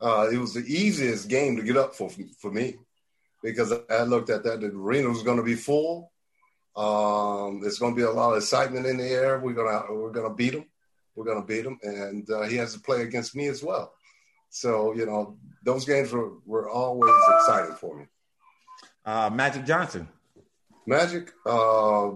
Uh, 0.00 0.30
it 0.32 0.38
was 0.38 0.54
the 0.54 0.64
easiest 0.66 1.28
game 1.28 1.56
to 1.56 1.62
get 1.62 1.76
up 1.76 1.94
for 1.94 2.08
for 2.40 2.50
me 2.50 2.76
because 3.42 3.74
I 3.90 4.04
looked 4.04 4.30
at 4.30 4.42
that. 4.44 4.62
The 4.62 4.68
arena 4.68 5.10
was 5.10 5.22
going 5.22 5.36
to 5.36 5.42
be 5.42 5.54
full. 5.54 6.12
Um, 6.74 7.60
there's 7.60 7.78
going 7.78 7.94
to 7.94 8.00
be 8.00 8.06
a 8.06 8.10
lot 8.10 8.30
of 8.30 8.38
excitement 8.38 8.86
in 8.86 8.96
the 8.96 9.08
air. 9.08 9.38
We're 9.38 9.52
gonna 9.52 9.82
we're 9.90 10.12
gonna 10.12 10.34
beat 10.34 10.54
him. 10.54 10.64
We're 11.14 11.26
gonna 11.26 11.44
beat 11.44 11.66
him, 11.66 11.78
and 11.82 12.30
uh, 12.30 12.44
he 12.44 12.56
has 12.56 12.72
to 12.72 12.80
play 12.80 13.02
against 13.02 13.36
me 13.36 13.48
as 13.48 13.62
well. 13.62 13.92
So 14.48 14.94
you 14.94 15.04
know 15.04 15.36
those 15.62 15.84
games 15.84 16.10
were, 16.10 16.38
were 16.46 16.70
always 16.70 17.12
exciting 17.36 17.74
for 17.74 17.98
me. 17.98 18.06
Uh, 19.04 19.30
Magic 19.32 19.64
Johnson. 19.64 20.08
Magic. 20.86 21.32
Uh, 21.46 22.10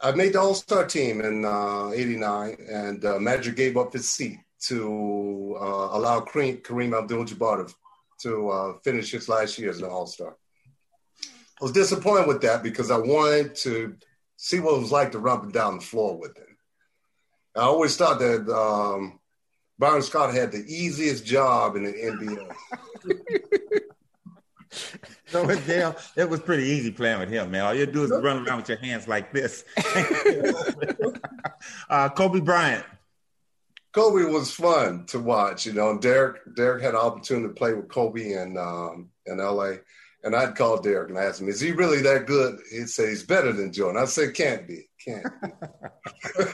I 0.00 0.12
made 0.14 0.32
the 0.32 0.40
All 0.40 0.54
Star 0.54 0.86
team 0.86 1.20
in 1.20 1.44
'89, 1.44 2.24
uh, 2.24 2.72
and 2.72 3.04
uh, 3.04 3.18
Magic 3.18 3.56
gave 3.56 3.76
up 3.76 3.92
his 3.92 4.08
seat 4.08 4.38
to 4.66 5.56
uh, 5.60 5.88
allow 5.92 6.20
Kareem, 6.20 6.62
Kareem 6.62 6.96
Abdul-Jabbar 6.96 7.66
to, 7.68 7.74
to 8.22 8.48
uh, 8.48 8.72
finish 8.84 9.10
his 9.10 9.28
last 9.28 9.58
year 9.58 9.70
as 9.70 9.78
an 9.78 9.88
All 9.88 10.06
Star. 10.06 10.36
I 11.60 11.64
was 11.64 11.72
disappointed 11.72 12.28
with 12.28 12.42
that 12.42 12.62
because 12.62 12.90
I 12.90 12.98
wanted 12.98 13.56
to 13.56 13.96
see 14.36 14.60
what 14.60 14.76
it 14.76 14.80
was 14.80 14.92
like 14.92 15.12
to 15.12 15.18
run 15.18 15.38
up 15.38 15.42
and 15.44 15.52
down 15.52 15.78
the 15.78 15.84
floor 15.84 16.16
with 16.16 16.36
him. 16.36 16.56
I 17.56 17.62
always 17.62 17.96
thought 17.96 18.20
that 18.20 18.48
um, 18.48 19.18
Byron 19.78 20.02
Scott 20.02 20.32
had 20.32 20.52
the 20.52 20.64
easiest 20.66 21.24
job 21.24 21.74
in 21.74 21.84
the 21.84 21.92
NBA. 21.92 22.54
So 25.28 25.46
with 25.46 25.66
Dale, 25.66 25.94
it 26.16 26.28
was 26.28 26.40
pretty 26.40 26.64
easy 26.64 26.90
playing 26.90 27.20
with 27.20 27.28
him, 27.28 27.50
man. 27.50 27.64
All 27.64 27.74
you 27.74 27.86
do 27.86 28.04
is 28.04 28.10
run 28.10 28.46
around 28.46 28.58
with 28.58 28.68
your 28.68 28.78
hands 28.78 29.06
like 29.06 29.32
this. 29.32 29.64
uh, 31.90 32.08
Kobe 32.10 32.40
Bryant. 32.40 32.84
Kobe 33.92 34.24
was 34.24 34.50
fun 34.50 35.04
to 35.06 35.18
watch. 35.18 35.66
You 35.66 35.72
know, 35.72 35.98
Derek 35.98 36.54
Derek 36.54 36.82
had 36.82 36.94
an 36.94 37.00
opportunity 37.00 37.48
to 37.48 37.54
play 37.54 37.74
with 37.74 37.88
Kobe 37.88 38.32
in 38.32 38.56
um, 38.56 39.10
in 39.26 39.38
LA. 39.38 39.72
And 40.24 40.34
I'd 40.34 40.56
call 40.56 40.80
Derek 40.80 41.10
and 41.10 41.18
ask 41.18 41.40
him, 41.40 41.48
is 41.48 41.60
he 41.60 41.70
really 41.70 42.02
that 42.02 42.26
good? 42.26 42.58
He'd 42.72 42.88
say 42.88 43.10
he's 43.10 43.22
better 43.22 43.52
than 43.52 43.72
Jordan. 43.72 44.02
I 44.02 44.04
said, 44.04 44.34
can't 44.34 44.66
be, 44.66 44.88
can't 45.04 45.24
be. 45.40 45.48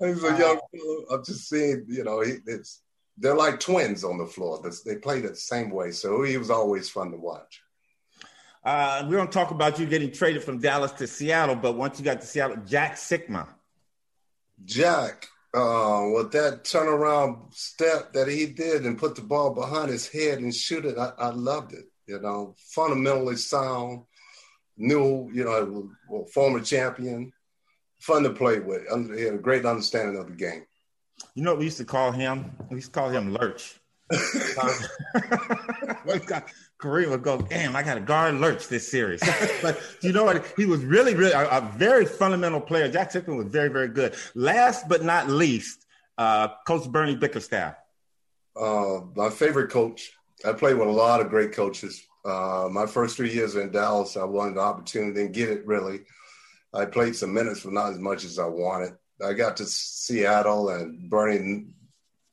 he's 0.00 0.24
a 0.24 0.36
young 0.36 0.58
fellow. 0.58 1.04
I'm 1.12 1.24
just 1.24 1.48
saying, 1.48 1.86
you 1.88 2.02
know, 2.02 2.22
he, 2.22 2.34
it's 2.46 2.82
they're 3.16 3.36
like 3.36 3.60
twins 3.60 4.02
on 4.02 4.18
the 4.18 4.26
floor. 4.26 4.60
They 4.84 4.96
play 4.96 5.20
the 5.20 5.36
same 5.36 5.70
way. 5.70 5.92
So 5.92 6.22
he 6.22 6.36
was 6.36 6.50
always 6.50 6.90
fun 6.90 7.12
to 7.12 7.16
watch. 7.16 7.62
Uh, 8.64 9.04
we 9.08 9.14
don't 9.14 9.30
talk 9.30 9.50
about 9.50 9.78
you 9.78 9.84
getting 9.84 10.10
traded 10.10 10.42
from 10.42 10.58
Dallas 10.58 10.92
to 10.92 11.06
Seattle, 11.06 11.54
but 11.56 11.76
once 11.76 11.98
you 11.98 12.04
got 12.04 12.22
to 12.22 12.26
Seattle, 12.26 12.56
Jack 12.66 12.94
Sikma. 12.94 13.46
Jack, 14.64 15.26
uh, 15.52 16.08
with 16.14 16.32
that 16.32 16.64
turnaround 16.64 17.52
step 17.52 18.14
that 18.14 18.26
he 18.26 18.46
did 18.46 18.86
and 18.86 18.98
put 18.98 19.16
the 19.16 19.22
ball 19.22 19.52
behind 19.52 19.90
his 19.90 20.08
head 20.08 20.38
and 20.38 20.54
shoot 20.54 20.86
it, 20.86 20.96
I, 20.96 21.12
I 21.18 21.28
loved 21.28 21.74
it. 21.74 21.84
You 22.06 22.20
know, 22.20 22.54
fundamentally 22.58 23.36
sound, 23.36 24.04
new, 24.78 25.30
you 25.32 25.44
know, 25.44 26.24
former 26.32 26.60
champion, 26.60 27.32
fun 28.00 28.22
to 28.22 28.30
play 28.30 28.60
with. 28.60 28.82
He 29.14 29.24
had 29.24 29.34
a 29.34 29.38
great 29.38 29.66
understanding 29.66 30.16
of 30.16 30.28
the 30.28 30.34
game. 30.34 30.64
You 31.34 31.42
know 31.42 31.52
what 31.52 31.58
we 31.58 31.66
used 31.66 31.78
to 31.78 31.84
call 31.84 32.12
him? 32.12 32.50
We 32.70 32.76
used 32.76 32.92
to 32.92 32.98
call 32.98 33.10
him 33.10 33.34
Lurch. 33.34 33.78
Kareem 36.84 37.10
would 37.10 37.22
go, 37.22 37.40
damn, 37.40 37.74
I 37.74 37.82
got 37.82 37.94
to 37.94 38.00
guard 38.00 38.34
Lurch 38.34 38.68
this 38.68 38.90
series. 38.90 39.20
but 39.62 39.80
you 40.02 40.12
know 40.12 40.24
what? 40.24 40.44
He 40.56 40.66
was 40.66 40.84
really, 40.84 41.14
really 41.14 41.32
a, 41.32 41.48
a 41.48 41.72
very 41.76 42.04
fundamental 42.04 42.60
player. 42.60 42.90
Jack 42.90 43.10
Sikma 43.10 43.36
was 43.36 43.46
very, 43.46 43.70
very 43.70 43.88
good. 43.88 44.14
Last 44.34 44.86
but 44.88 45.02
not 45.02 45.28
least, 45.28 45.86
uh, 46.18 46.48
Coach 46.66 46.86
Bernie 46.90 47.16
Bickerstaff. 47.16 47.76
Uh, 48.54 49.00
my 49.16 49.30
favorite 49.30 49.70
coach. 49.70 50.12
I 50.44 50.52
played 50.52 50.74
with 50.74 50.88
a 50.88 50.92
lot 50.92 51.22
of 51.22 51.30
great 51.30 51.52
coaches. 51.52 52.04
Uh, 52.22 52.68
my 52.70 52.86
first 52.86 53.16
three 53.16 53.32
years 53.32 53.54
in 53.54 53.70
Dallas, 53.70 54.16
I 54.16 54.24
wanted 54.24 54.56
the 54.56 54.60
opportunity 54.60 55.22
and 55.22 55.34
get 55.34 55.48
it 55.48 55.66
really. 55.66 56.00
I 56.74 56.84
played 56.84 57.16
some 57.16 57.32
minutes, 57.32 57.62
but 57.62 57.72
not 57.72 57.92
as 57.92 57.98
much 57.98 58.24
as 58.24 58.38
I 58.38 58.46
wanted. 58.46 58.92
I 59.24 59.32
got 59.32 59.56
to 59.58 59.64
Seattle, 59.64 60.68
and 60.68 61.08
Bernie 61.08 61.68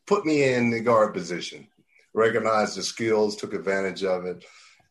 put 0.08 0.25
me 0.25 0.43
in 0.43 0.72
the 0.72 0.81
guard 0.81 1.13
position 1.13 1.67
recognized 2.13 2.77
the 2.77 2.84
skills, 2.84 3.36
took 3.36 3.53
advantage 3.53 4.03
of 4.03 4.25
it, 4.25 4.44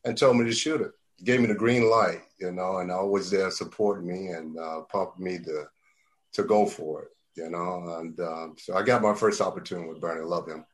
and 0.05 0.17
told 0.17 0.37
me 0.37 0.45
to 0.45 0.53
shoot 0.53 0.81
it. 0.81 0.93
Gave 1.23 1.41
me 1.41 1.47
the 1.47 1.55
green 1.55 1.91
light, 1.91 2.23
you 2.39 2.51
know, 2.51 2.79
and 2.79 2.91
always 2.91 3.31
there 3.31 3.51
supporting 3.51 4.07
me 4.07 4.29
and 4.29 4.59
uh, 4.59 4.83
pumped 4.83 5.19
me 5.19 5.39
to 5.39 5.65
to 6.33 6.43
go 6.45 6.65
for 6.65 7.03
it, 7.03 7.09
you 7.37 7.51
know. 7.51 7.97
And 7.99 8.19
um, 8.21 8.55
so 8.59 8.75
I 8.75 8.83
got 8.83 9.03
my 9.03 9.15
first 9.15 9.41
opportunity 9.41 9.89
with 9.89 10.01
Bernie. 10.01 10.25
Love 10.25 10.49
him. 10.49 10.65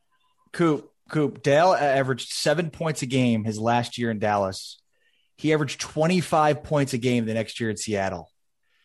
Coop, 0.53 0.91
Coop, 1.11 1.43
Dale 1.43 1.73
averaged 1.75 2.33
seven 2.33 2.71
points 2.71 3.03
a 3.03 3.07
game 3.07 3.45
his 3.45 3.59
last 3.59 3.99
year 3.99 4.11
in 4.11 4.19
Dallas. 4.19 4.81
He 5.37 5.53
averaged 5.53 5.81
25 5.81 6.62
points 6.62 6.95
a 6.95 6.99
game 6.99 7.26
the 7.26 7.35
next 7.35 7.61
year 7.61 7.69
in 7.69 7.76
Seattle. 7.76 8.31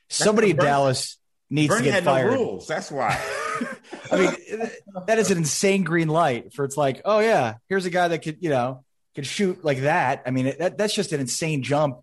Somebody 0.10 0.52
in 0.52 0.58
Dallas 0.58 1.18
needs 1.50 1.74
Bernie 1.74 1.86
to 1.86 1.92
get 1.92 2.04
fired. 2.04 2.32
No 2.32 2.38
rules. 2.38 2.68
That's 2.68 2.92
why. 2.92 3.18
I 4.12 4.18
mean, 4.18 4.70
that 5.08 5.20
is 5.20 5.32
an 5.32 5.38
insane 5.38 5.84
green 5.84 6.08
light 6.08 6.54
for 6.54 6.66
it's 6.66 6.78
like, 6.78 7.02
oh 7.06 7.20
yeah, 7.20 7.56
here's 7.70 7.86
a 7.86 7.90
guy 7.90 8.08
that 8.10 8.20
could, 8.20 8.38
you 8.42 8.50
know, 8.50 8.84
could 9.16 9.26
shoot 9.26 9.64
like 9.64 9.82
that. 9.82 10.24
I 10.26 10.32
mean, 10.32 10.54
that, 10.60 10.78
that's 10.78 10.94
just 10.94 11.12
an 11.12 11.20
insane 11.20 11.64
jump 11.64 12.02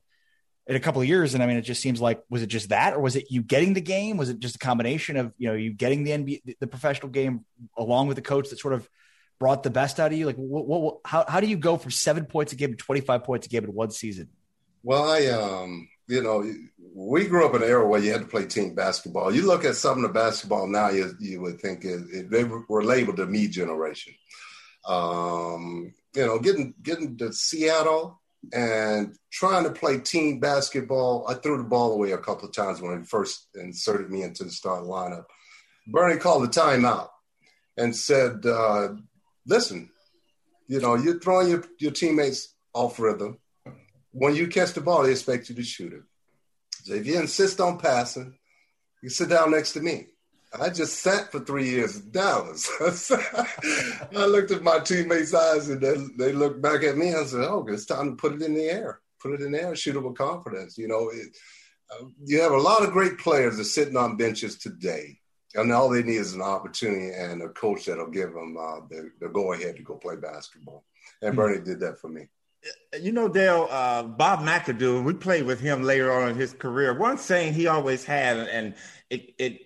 in 0.67 0.77
a 0.77 0.81
couple 0.81 1.01
of 1.01 1.09
years. 1.09 1.35
And 1.35 1.43
I 1.43 1.47
mean, 1.47 1.57
it 1.57 1.63
just 1.63 1.81
seems 1.81 2.01
like, 2.01 2.23
was 2.29 2.43
it 2.43 2.49
just 2.49 2.69
that, 2.69 2.95
or 2.95 3.01
was 3.01 3.17
it 3.17 3.27
you 3.31 3.43
getting 3.43 3.75
the 3.75 3.81
game? 3.81 4.17
Was 4.17 4.29
it 4.29 4.39
just 4.39 4.57
a 4.57 4.59
combination 4.59 5.17
of, 5.17 5.33
you 5.39 5.49
know, 5.49 5.55
you 5.55 5.73
getting 5.73 6.05
the 6.05 6.11
NBA, 6.11 6.59
the 6.61 6.67
professional 6.67 7.09
game 7.09 7.45
along 7.77 8.09
with 8.09 8.17
the 8.17 8.23
coach 8.23 8.51
that 8.51 8.59
sort 8.59 8.75
of 8.75 8.89
brought 9.39 9.63
the 9.63 9.71
best 9.71 9.99
out 9.99 10.13
of 10.13 10.19
you? 10.19 10.27
Like, 10.27 10.37
what, 10.37 10.67
what, 10.67 10.99
how, 11.05 11.25
how 11.27 11.41
do 11.41 11.47
you 11.47 11.57
go 11.57 11.77
from 11.77 11.91
seven 11.91 12.27
points 12.27 12.53
a 12.53 12.57
game 12.57 12.71
to 12.71 12.77
25 12.77 13.25
points 13.25 13.47
a 13.47 13.51
game 13.51 13.65
in 13.65 13.73
one 13.73 13.91
season? 13.91 14.29
Well, 14.83 15.05
I, 15.11 15.27
um, 15.27 15.89
you 16.07 16.23
know, 16.23 16.51
we 16.95 17.27
grew 17.27 17.47
up 17.47 17.55
in 17.55 17.63
an 17.63 17.69
era 17.69 17.87
where 17.87 18.01
you 18.01 18.13
had 18.13 18.23
to 18.23 18.27
play 18.27 18.47
team 18.47 18.75
basketball. 18.75 19.35
You 19.35 19.47
look 19.47 19.65
at 19.65 19.77
some 19.77 19.97
of 19.97 20.03
the 20.03 20.09
basketball 20.09 20.67
now, 20.67 20.91
you, 20.91 21.15
you 21.21 21.41
would 21.41 21.61
think 21.61 21.85
it, 21.85 22.03
it, 22.13 22.31
they 22.31 22.45
were 22.45 22.85
labeled 22.85 23.17
the 23.17 23.27
me 23.27 23.49
generation. 23.49 24.15
Um, 24.87 25.93
you 26.15 26.27
know, 26.27 26.39
getting 26.39 26.75
getting 26.83 27.17
to 27.19 27.33
Seattle 27.33 28.21
and 28.53 29.15
trying 29.31 29.65
to 29.65 29.71
play 29.71 29.99
team 29.99 30.41
basketball. 30.41 31.27
I 31.29 31.35
threw 31.35 31.59
the 31.59 31.65
ball 31.65 31.93
away 31.93 32.13
a 32.13 32.19
couple 32.19 32.49
of 32.49 32.55
times 32.55 32.81
when 32.81 32.99
he 32.99 33.05
first 33.05 33.49
inserted 33.55 34.11
me 34.11 34.23
into 34.23 34.45
the 34.45 34.51
start 34.51 34.85
lineup. 34.85 35.25
Bernie 35.87 36.19
called 36.19 36.45
the 36.45 36.49
timeout 36.61 37.09
and 37.77 37.95
said, 37.95 38.47
uh, 38.47 38.89
"Listen, 39.47 39.91
you 40.69 40.81
know, 40.81 40.95
you're 40.95 41.21
throwing 41.21 41.49
your, 41.49 41.65
your 41.79 41.93
teammates 41.93 42.55
off 42.73 42.99
rhythm 42.99 43.39
when 44.13 44.35
you 44.35 44.49
catch 44.49 44.73
the 44.73 44.81
ball, 44.81 45.03
they 45.03 45.13
expect 45.13 45.49
you 45.49 45.55
to 45.55 45.63
shoot 45.63 45.93
it. 45.93 46.03
So 46.89 46.95
if 46.95 47.07
you 47.07 47.21
insist 47.21 47.61
on 47.61 47.77
passing, 47.77 48.35
you 49.03 49.11
sit 49.11 49.29
down 49.29 49.51
next 49.51 49.73
to 49.73 49.81
me. 49.81 50.07
I 50.59 50.71
just 50.71 51.03
sat 51.03 51.31
for 51.31 51.41
three 51.41 51.69
years 51.69 52.01
in 52.01 52.11
Dallas. 52.11 52.71
I 54.17 54.25
looked 54.25 54.53
at 54.53 54.63
my 54.63 54.79
teammates' 54.79 55.35
eyes 55.35 55.69
and 55.69 55.83
they, 55.83 55.97
they 56.17 56.33
looked 56.33 56.63
back 56.63 56.83
at 56.85 56.97
me 56.97 57.11
and 57.11 57.29
said, 57.29 57.45
Oh, 57.45 57.67
it's 57.69 57.85
time 57.85 58.09
to 58.09 58.17
put 58.17 58.33
it 58.33 58.41
in 58.41 58.55
the 58.55 58.65
air. 58.65 59.01
Put 59.21 59.35
it 59.35 59.43
in 59.43 59.53
the 59.53 59.61
air, 59.63 59.77
shoot 59.77 59.97
it 59.97 60.01
with 60.01 60.17
confidence. 60.17 60.79
You 60.79 60.89
know, 60.89 61.11
it, 61.11 61.37
uh, 61.93 62.07
you 62.25 62.41
have 62.41 62.53
a 62.53 62.57
lot 62.57 62.83
of 62.83 62.93
great 62.93 63.19
players 63.19 63.57
that 63.57 63.63
are 63.63 63.65
sitting 63.65 63.97
on 63.99 64.17
benches 64.17 64.57
today. 64.57 65.19
And 65.57 65.71
all 65.71 65.91
they 65.91 66.03
need 66.03 66.17
is 66.17 66.33
an 66.33 66.41
opportunity 66.41 67.13
and 67.13 67.43
a 67.43 67.51
coach 67.51 67.85
that'll 67.85 68.09
give 68.09 68.33
them 68.33 68.57
uh, 68.59 68.81
the, 68.89 69.11
the 69.21 69.29
go 69.29 69.53
ahead 69.53 69.77
to 69.77 69.83
go 69.83 69.97
play 69.97 70.17
basketball. 70.17 70.87
And 71.21 71.33
mm-hmm. 71.33 71.37
Bernie 71.37 71.65
did 71.65 71.81
that 71.81 71.99
for 71.99 72.09
me 72.09 72.29
you 73.01 73.13
know, 73.13 73.29
Dale, 73.29 73.69
uh, 73.71 74.03
Bob 74.03 74.41
McAdoo, 74.41 75.05
we 75.05 75.15
played 75.15 75.45
with 75.45 75.61
him 75.61 75.83
later 75.83 76.13
on 76.13 76.31
in 76.31 76.37
his 76.37 76.53
career. 76.53 76.95
One 76.95 77.19
saying 77.19 77.55
he 77.55 77.67
always 77.67 78.05
had, 78.05 78.37
and 78.37 78.75
it, 79.11 79.35
it, 79.39 79.61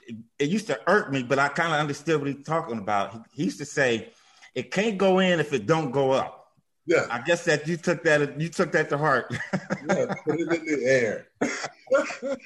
it, 0.00 0.16
it 0.38 0.48
used 0.48 0.66
to 0.68 0.80
irk 0.86 1.10
me, 1.12 1.22
but 1.22 1.38
I 1.38 1.48
kind 1.48 1.72
of 1.72 1.80
understood 1.80 2.20
what 2.20 2.28
he's 2.28 2.44
talking 2.44 2.78
about. 2.78 3.12
He, 3.12 3.18
he, 3.34 3.44
used 3.44 3.58
to 3.58 3.64
say, 3.64 4.12
it 4.54 4.70
can't 4.70 4.98
go 4.98 5.18
in 5.18 5.40
if 5.40 5.52
it 5.52 5.66
don't 5.66 5.90
go 5.90 6.12
up. 6.12 6.54
Yeah. 6.86 7.06
I 7.10 7.20
guess 7.20 7.44
that 7.44 7.68
you 7.68 7.76
took 7.76 8.02
that, 8.04 8.40
you 8.40 8.48
took 8.48 8.72
that 8.72 8.88
to 8.88 8.98
heart. 8.98 9.26
yeah, 9.88 10.14
put 10.24 10.40
it 10.40 10.52
in 10.52 10.64
the 10.66 10.84
air. 10.84 11.28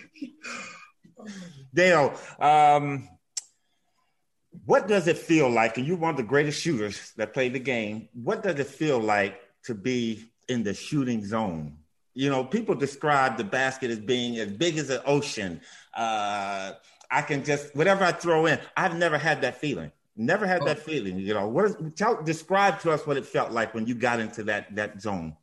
Dale, 1.75 2.15
um, 2.39 3.09
what 4.67 4.87
does 4.87 5.07
it 5.07 5.19
feel 5.19 5.49
like? 5.49 5.79
And 5.79 5.87
you're 5.87 5.97
one 5.97 6.11
of 6.11 6.17
the 6.17 6.23
greatest 6.23 6.61
shooters 6.61 7.13
that 7.17 7.33
played 7.33 7.53
the 7.53 7.59
game. 7.59 8.09
What 8.13 8.43
does 8.43 8.59
it 8.59 8.67
feel 8.67 8.99
like 8.99 9.41
to 9.65 9.75
be 9.75 10.25
in 10.49 10.63
the 10.63 10.75
shooting 10.75 11.25
zone. 11.25 11.77
You 12.15 12.31
know, 12.31 12.45
people 12.45 12.75
describe 12.75 13.37
the 13.37 13.45
basket 13.45 13.91
as 13.91 13.99
being 13.99 14.39
as 14.39 14.53
big 14.53 14.79
as 14.79 14.91
an 14.91 15.01
ocean. 15.05 15.61
Uh, 15.93 16.73
I 17.11 17.23
can 17.23 17.45
just 17.45 17.75
whatever 17.75 18.05
I 18.05 18.13
throw 18.13 18.47
in. 18.47 18.59
I've 18.77 18.97
never 18.97 19.19
had 19.19 19.43
that 19.43 19.59
feeling. 19.59 19.91
Never 20.17 20.47
had 20.47 20.65
that 20.67 20.79
feeling. 20.79 21.19
You 21.19 21.35
know, 21.35 21.49
what 21.49 21.65
is 21.65 21.77
tell 21.97 22.23
describe 22.23 22.81
to 22.81 22.93
us 22.93 23.07
what 23.07 23.17
it 23.17 23.27
felt 23.27 23.51
like 23.51 23.75
when 23.75 23.87
you 23.87 23.95
got 23.95 24.21
into 24.21 24.45
that 24.45 24.75
that 24.77 25.01
zone. 25.01 25.37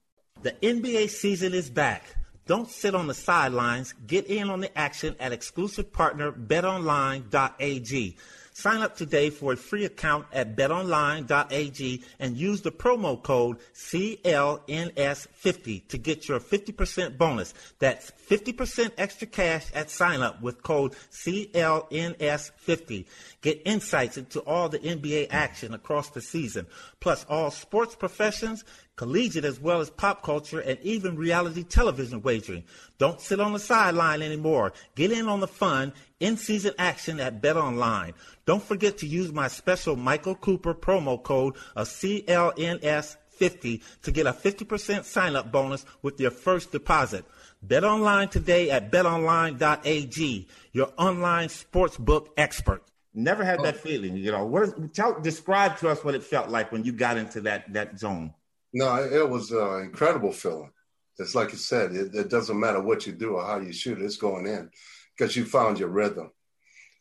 The 0.44 0.54
NBA 0.54 1.10
season 1.10 1.54
is 1.54 1.70
back. 1.70 2.16
Don't 2.48 2.70
sit 2.70 2.96
on 2.96 3.08
the 3.08 3.13
sidelines. 3.13 3.94
Get 4.08 4.25
in 4.28 4.50
on 4.50 4.62
the 4.62 4.75
action 4.78 5.16
at 5.20 5.32
exclusive 5.32 5.94
partner 5.94 6.32
betonline.ag. 6.32 8.18
Sign 8.62 8.82
up 8.84 8.96
today 8.96 9.32
for 9.32 9.53
a 9.53 9.58
free 9.58 9.86
account 9.86 10.27
at 10.32 10.56
betonline.ag 10.56 12.03
and 12.20 12.38
use 12.38 12.62
the 12.62 12.72
promo 12.72 13.20
code 13.20 13.58
CLNS50 13.74 15.88
to 15.88 15.98
get 15.98 16.30
your 16.30 16.39
50% 16.39 17.18
bonus. 17.18 17.56
That's 17.80 18.12
50% 18.30 18.91
extra 19.00 19.25
cash 19.25 19.65
at 19.74 19.89
sign 19.89 20.22
up 20.22 20.44
with 20.44 20.62
code 20.62 20.94
CLNS50. 21.12 23.06
Get 23.41 23.63
insights 23.65 24.20
into 24.20 24.41
all 24.41 24.70
the 24.70 24.77
NBA 24.77 25.30
action 25.32 25.74
across 25.74 26.12
the 26.12 26.22
season, 26.22 26.68
plus 27.00 27.25
all 27.27 27.50
sports 27.50 27.96
professions 27.96 28.63
collegiate 28.96 29.46
as 29.46 29.60
well 29.60 29.82
as 29.82 29.90
pop 29.90 30.22
culture, 30.24 30.60
and 30.60 30.80
even 30.82 31.16
reality 31.16 31.64
television 31.64 32.22
wagering. 32.22 32.64
Don't 32.98 33.20
sit 33.20 33.40
on 33.40 33.54
the 33.54 33.60
sideline 33.60 34.22
anymore. 34.22 34.74
Get 34.96 35.12
in 35.12 35.28
on 35.28 35.40
the 35.40 35.48
fun, 35.48 35.94
in 36.20 36.38
season 36.38 36.74
action 36.78 37.20
at 37.20 37.42
Bet 37.42 37.58
Online. 37.58 38.14
Don't 38.46 38.64
forget 38.64 39.00
to 39.00 39.08
use 39.08 39.34
my 39.34 39.48
special 39.48 39.96
Michael 39.96 40.36
Cooper 40.36 40.74
promo 40.74 41.22
code 41.22 41.56
of 41.76 41.88
CLNS50 41.88 43.82
to 44.04 44.12
get 44.12 44.28
a 44.28 44.34
50% 44.34 45.04
sign 45.04 45.36
up 45.36 45.52
bonus 45.52 45.86
with 46.02 46.20
your 46.20 46.32
first 46.32 46.72
deposit. 46.72 47.26
Bet 47.64 47.84
online 47.84 48.30
today 48.30 48.72
at 48.72 48.92
betonline.ag, 48.92 50.48
your 50.74 50.92
online 50.98 51.48
sportsbook 51.48 52.28
expert. 52.38 52.84
Never 53.14 53.44
had 53.44 53.60
that 53.64 53.76
oh. 53.76 53.78
feeling, 53.78 54.16
you 54.16 54.32
know. 54.32 54.46
What 54.46 54.64
is, 54.64 54.74
tell, 54.94 55.20
describe 55.20 55.78
to 55.80 55.90
us 55.90 56.04
what 56.04 56.16
it 56.16 56.24
felt 56.24 56.50
like 56.50 56.72
when 56.72 56.86
you 56.86 56.94
got 56.94 57.18
into 57.18 57.42
that 57.42 57.74
that 57.74 58.00
zone. 58.00 58.34
No, 58.74 58.96
it 59.04 59.30
was 59.30 59.51
an 59.51 59.82
incredible 59.82 60.32
feeling. 60.32 60.72
It's 61.20 61.36
like 61.36 61.51
you 61.51 61.58
said, 61.58 61.94
it, 61.94 62.16
it, 62.16 62.30
doesn't 62.30 62.60
matter 62.60 62.82
what 62.82 63.06
you 63.06 63.13
do 63.13 63.36
or 63.36 63.46
how 63.46 63.60
you 63.60 63.74
shoot, 63.74 64.01
it's 64.01 64.18
going 64.18 64.48
in 64.48 64.72
because 65.16 65.36
you 65.36 65.46
found 65.46 65.78
your 65.78 65.90
rhythm. 65.90 66.32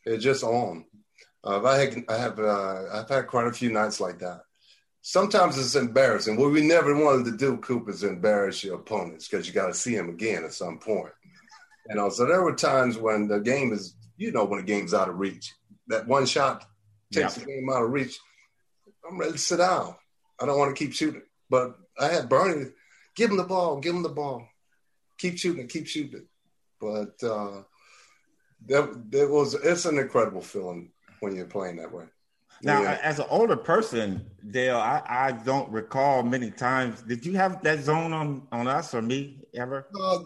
It's 0.05 0.23
just 0.23 0.43
on. 0.43 0.85
Uh, 1.43 1.63
I, 1.63 1.77
had, 1.77 2.03
I 2.07 2.17
have 2.17 2.39
uh, 2.39 2.83
I've 2.93 3.09
had 3.09 3.27
quite 3.27 3.47
a 3.47 3.53
few 3.53 3.71
nights 3.71 3.99
like 3.99 4.19
that. 4.19 4.41
Sometimes 5.01 5.57
it's 5.57 5.75
embarrassing. 5.75 6.37
What 6.37 6.51
we 6.51 6.61
never 6.61 6.93
wanted 6.93 7.25
to 7.25 7.37
do, 7.37 7.57
Coop, 7.57 7.89
is 7.89 8.03
embarrass 8.03 8.63
your 8.63 8.75
opponents 8.75 9.27
because 9.27 9.47
you 9.47 9.53
got 9.53 9.67
to 9.67 9.73
see 9.73 9.95
them 9.95 10.09
again 10.09 10.43
at 10.43 10.53
some 10.53 10.77
point. 10.77 11.11
You 11.89 11.95
know, 11.95 12.09
so 12.09 12.27
there 12.27 12.43
were 12.43 12.55
times 12.55 12.97
when 12.97 13.27
the 13.27 13.39
game 13.39 13.73
is, 13.73 13.95
you 14.17 14.31
know, 14.31 14.45
when 14.45 14.59
the 14.59 14.65
game's 14.65 14.93
out 14.93 15.09
of 15.09 15.17
reach. 15.17 15.53
That 15.87 16.07
one 16.07 16.27
shot 16.27 16.65
takes 17.11 17.35
the 17.35 17.45
game 17.45 17.67
out 17.73 17.81
of 17.81 17.89
reach. 17.89 18.19
I'm 19.09 19.17
ready 19.17 19.31
to 19.31 19.37
sit 19.39 19.57
down. 19.57 19.95
I 20.39 20.45
don't 20.45 20.59
want 20.59 20.75
to 20.75 20.79
keep 20.79 20.93
shooting. 20.93 21.23
But 21.51 21.75
I 21.99 22.07
had 22.07 22.29
Bernie, 22.29 22.71
give 23.13 23.29
him 23.29 23.37
the 23.37 23.43
ball, 23.43 23.81
give 23.81 23.93
him 23.93 24.03
the 24.03 24.09
ball, 24.09 24.47
keep 25.17 25.37
shooting, 25.37 25.67
keep 25.67 25.85
shooting. 25.85 26.25
But 26.79 27.21
uh, 27.21 27.63
that 28.67 29.11
that 29.11 29.29
was 29.29 29.53
it's 29.53 29.85
an 29.85 29.99
incredible 29.99 30.41
feeling 30.41 30.91
when 31.19 31.35
you're 31.35 31.45
playing 31.45 31.75
that 31.75 31.91
way. 31.91 32.05
Now, 32.63 32.83
yeah. 32.83 32.99
as 33.03 33.19
an 33.19 33.25
older 33.29 33.57
person, 33.57 34.25
Dale, 34.51 34.77
I, 34.77 35.01
I 35.05 35.31
don't 35.31 35.69
recall 35.71 36.21
many 36.23 36.51
times. 36.51 37.01
Did 37.01 37.25
you 37.25 37.33
have 37.33 37.61
that 37.63 37.79
zone 37.79 38.13
on 38.13 38.47
on 38.51 38.67
us 38.67 38.93
or 38.95 39.01
me 39.01 39.43
ever? 39.53 39.87
Uh, 39.99 40.19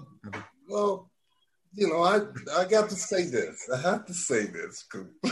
well, 0.69 1.09
you 1.73 1.89
know, 1.89 2.03
I 2.03 2.21
I 2.55 2.65
got 2.65 2.89
to 2.89 2.95
say 2.95 3.23
this. 3.23 3.67
I 3.73 3.81
have 3.81 4.05
to 4.05 4.13
say 4.13 4.45
this. 4.45 4.85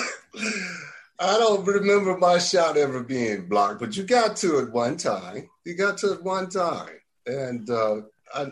I 1.19 1.37
don't 1.37 1.63
remember 1.65 2.17
my 2.17 2.39
shot 2.39 2.77
ever 2.77 3.03
being 3.03 3.47
blocked, 3.47 3.79
but 3.79 3.95
you 3.95 4.03
got 4.03 4.35
to 4.37 4.59
at 4.59 4.71
one 4.71 4.97
time. 4.97 5.49
You 5.65 5.75
got 5.75 5.97
to 5.99 6.13
it 6.13 6.23
one 6.23 6.49
time, 6.49 6.99
and 7.25 7.69
uh, 7.69 8.01
I 8.33 8.47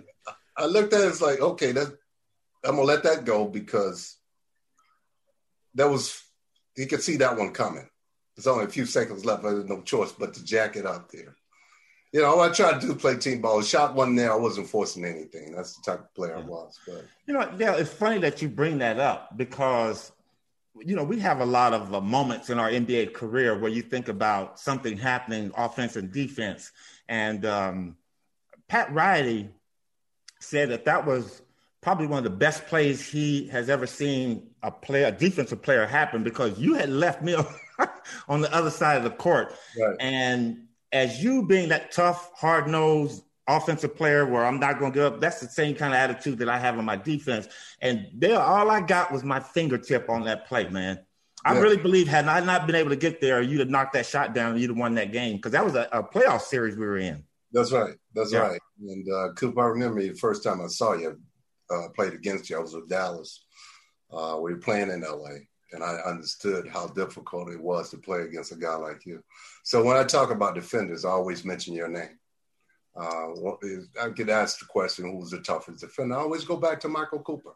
I 0.55 0.65
looked 0.65 0.93
at 0.93 1.01
it 1.01 1.07
as 1.07 1.21
like, 1.21 1.41
okay, 1.41 1.71
that 1.73 1.87
I'm 2.63 2.75
gonna 2.75 2.83
let 2.83 3.03
that 3.03 3.25
go 3.25 3.45
because 3.45 4.17
that 5.75 5.89
was 5.89 6.23
he 6.75 6.85
could 6.85 7.01
see 7.01 7.17
that 7.17 7.37
one 7.37 7.51
coming. 7.51 7.87
There's 8.35 8.47
only 8.47 8.65
a 8.65 8.69
few 8.69 8.85
seconds 8.85 9.25
left. 9.25 9.43
I 9.43 9.49
had 9.49 9.69
no 9.69 9.81
choice 9.81 10.11
but 10.11 10.33
to 10.35 10.43
jack 10.43 10.75
it 10.75 10.85
up 10.85 11.11
there. 11.11 11.35
You 12.13 12.21
know, 12.21 12.39
I 12.39 12.49
tried 12.49 12.81
to 12.81 12.87
do 12.87 12.95
play 12.95 13.17
team 13.17 13.41
ball. 13.41 13.61
Shot 13.61 13.95
one 13.95 14.15
there. 14.15 14.31
I 14.31 14.35
wasn't 14.35 14.67
forcing 14.67 15.05
anything. 15.05 15.53
That's 15.53 15.77
the 15.77 15.91
type 15.91 16.01
of 16.01 16.13
player 16.13 16.37
I 16.37 16.41
was. 16.41 16.77
But 16.85 17.05
you 17.25 17.33
know, 17.33 17.49
Dale, 17.57 17.75
it's 17.75 17.91
funny 17.91 18.19
that 18.19 18.41
you 18.41 18.49
bring 18.49 18.77
that 18.79 18.99
up 18.99 19.37
because 19.37 20.11
you 20.79 20.95
know, 20.95 21.03
we 21.03 21.19
have 21.19 21.41
a 21.41 21.45
lot 21.45 21.73
of 21.73 21.93
uh, 21.93 22.01
moments 22.01 22.49
in 22.49 22.59
our 22.59 22.69
NBA 22.69 23.13
career 23.13 23.57
where 23.57 23.71
you 23.71 23.81
think 23.81 24.07
about 24.07 24.59
something 24.59 24.97
happening, 24.97 25.51
offense 25.55 25.95
and 25.95 26.11
defense. 26.11 26.71
And 27.11 27.45
um, 27.45 27.97
Pat 28.69 28.93
Riley 28.93 29.49
said 30.39 30.69
that 30.69 30.85
that 30.85 31.05
was 31.05 31.41
probably 31.81 32.07
one 32.07 32.19
of 32.19 32.23
the 32.23 32.29
best 32.29 32.65
plays 32.67 33.05
he 33.05 33.47
has 33.47 33.69
ever 33.69 33.85
seen 33.85 34.47
a 34.63 34.71
player, 34.71 35.07
a 35.07 35.11
defensive 35.11 35.61
player 35.61 35.85
happen 35.85 36.23
because 36.23 36.57
you 36.57 36.75
had 36.75 36.87
left 36.87 37.21
me 37.21 37.35
on 38.29 38.39
the 38.39 38.53
other 38.55 38.69
side 38.69 38.95
of 38.95 39.03
the 39.03 39.09
court. 39.09 39.53
Right. 39.77 39.97
And 39.99 40.67
as 40.93 41.21
you 41.21 41.45
being 41.45 41.67
that 41.67 41.91
tough, 41.91 42.31
hard 42.33 42.69
nosed 42.69 43.25
offensive 43.45 43.93
player 43.93 44.25
where 44.25 44.45
I'm 44.45 44.61
not 44.61 44.79
going 44.79 44.93
to 44.93 44.95
give 44.95 45.13
up. 45.13 45.19
That's 45.19 45.41
the 45.41 45.49
same 45.49 45.75
kind 45.75 45.93
of 45.93 45.97
attitude 45.97 46.39
that 46.39 46.47
I 46.47 46.59
have 46.59 46.77
on 46.77 46.85
my 46.85 46.95
defense. 46.95 47.49
And 47.81 48.07
there, 48.13 48.39
all 48.39 48.71
I 48.71 48.79
got 48.79 49.11
was 49.11 49.25
my 49.25 49.41
fingertip 49.41 50.09
on 50.09 50.23
that 50.25 50.47
play, 50.47 50.69
man. 50.69 50.99
I 51.43 51.53
yeah. 51.53 51.59
really 51.59 51.77
believe 51.77 52.07
had 52.07 52.27
I 52.27 52.39
not 52.39 52.67
been 52.67 52.75
able 52.75 52.89
to 52.89 52.95
get 52.95 53.19
there, 53.19 53.41
you'd 53.41 53.59
have 53.59 53.69
knocked 53.69 53.93
that 53.93 54.05
shot 54.05 54.33
down 54.33 54.51
and 54.51 54.61
you'd 54.61 54.69
have 54.69 54.77
won 54.77 54.95
that 54.95 55.11
game 55.11 55.37
because 55.37 55.51
that 55.53 55.65
was 55.65 55.75
a, 55.75 55.87
a, 55.91 56.03
playoff 56.03 56.41
series 56.41 56.75
we 56.75 56.85
were 56.85 56.97
in. 56.97 57.23
That's 57.51 57.71
right. 57.71 57.95
That's 58.13 58.31
yeah. 58.31 58.39
right. 58.39 58.61
And 58.79 59.11
uh, 59.11 59.33
Coop, 59.33 59.57
I 59.57 59.65
remember 59.65 60.01
the 60.01 60.13
first 60.13 60.43
time 60.43 60.61
I 60.61 60.67
saw 60.67 60.93
you 60.93 61.19
uh, 61.69 61.87
played 61.95 62.13
against 62.13 62.49
you. 62.49 62.57
I 62.57 62.61
was 62.61 62.73
with 62.73 62.89
Dallas. 62.89 63.43
Uh, 64.11 64.37
we 64.41 64.53
were 64.53 64.59
playing 64.59 64.89
in 64.89 65.01
LA, 65.01 65.39
and 65.71 65.83
I 65.83 65.95
understood 66.05 66.67
how 66.67 66.87
difficult 66.87 67.49
it 67.49 67.61
was 67.61 67.89
to 67.89 67.97
play 67.97 68.21
against 68.21 68.51
a 68.51 68.55
guy 68.55 68.75
like 68.75 69.05
you. 69.05 69.23
So 69.63 69.83
when 69.83 69.97
I 69.97 70.03
talk 70.03 70.31
about 70.31 70.55
defenders, 70.55 71.05
I 71.05 71.09
always 71.09 71.43
mention 71.43 71.73
your 71.73 71.87
name 71.87 72.19
uh, 72.95 73.27
I 74.01 74.09
get 74.09 74.29
asked 74.29 74.59
the 74.59 74.65
question, 74.65 75.11
who's 75.11 75.29
the 75.29 75.39
toughest 75.39 75.81
defender? 75.81 76.15
I 76.15 76.21
always 76.21 76.43
go 76.43 76.57
back 76.57 76.79
to 76.81 76.89
Michael 76.89 77.19
Cooper. 77.19 77.53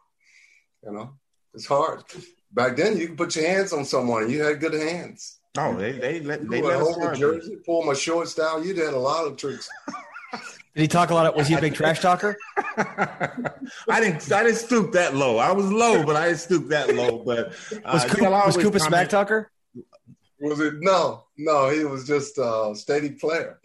You 0.84 0.92
know, 0.92 1.14
it's 1.56 1.66
hard. 1.66 2.04
Back 2.52 2.76
then, 2.76 2.96
you 2.96 3.08
could 3.08 3.18
put 3.18 3.34
your 3.34 3.48
hands 3.48 3.72
on 3.72 3.84
someone 3.84 4.24
and 4.24 4.32
you 4.32 4.42
had 4.42 4.60
good 4.60 4.74
hands. 4.74 5.38
Oh, 5.58 5.74
they 5.74 5.92
they 5.92 6.20
let 6.20 6.48
they 6.48 6.60
let 6.60 6.80
hold 6.80 7.02
the 7.02 7.16
jersey, 7.16 7.56
pull 7.64 7.82
my 7.82 7.94
shorts 7.94 8.34
down. 8.34 8.62
You 8.62 8.74
did 8.74 8.92
a 8.92 8.98
lot 8.98 9.26
of 9.26 9.36
tricks. 9.36 9.68
Did 10.74 10.82
he 10.82 10.88
talk 10.88 11.08
a 11.08 11.14
lot? 11.14 11.24
Of, 11.24 11.34
was 11.34 11.48
he 11.48 11.54
a 11.54 11.60
big 11.60 11.72
trash 11.72 12.00
talker? 12.00 12.36
I 12.76 13.98
didn't. 13.98 14.30
I 14.30 14.42
didn't 14.42 14.58
stoop 14.58 14.92
that 14.92 15.14
low. 15.14 15.38
I 15.38 15.50
was 15.50 15.72
low, 15.72 16.04
but 16.04 16.16
I 16.16 16.26
didn't 16.26 16.40
stoop 16.40 16.68
that 16.68 16.94
low. 16.94 17.22
But 17.24 17.54
uh, 17.82 17.92
was, 17.94 18.04
Coop, 18.04 18.20
was 18.20 18.56
Coop 18.58 18.74
a 18.74 18.80
smack 18.80 19.08
talker? 19.08 19.50
Was 20.38 20.60
it 20.60 20.74
no, 20.80 21.24
no? 21.38 21.70
He 21.70 21.84
was 21.84 22.06
just 22.06 22.36
a 22.36 22.74
steady 22.74 23.12
player. 23.12 23.58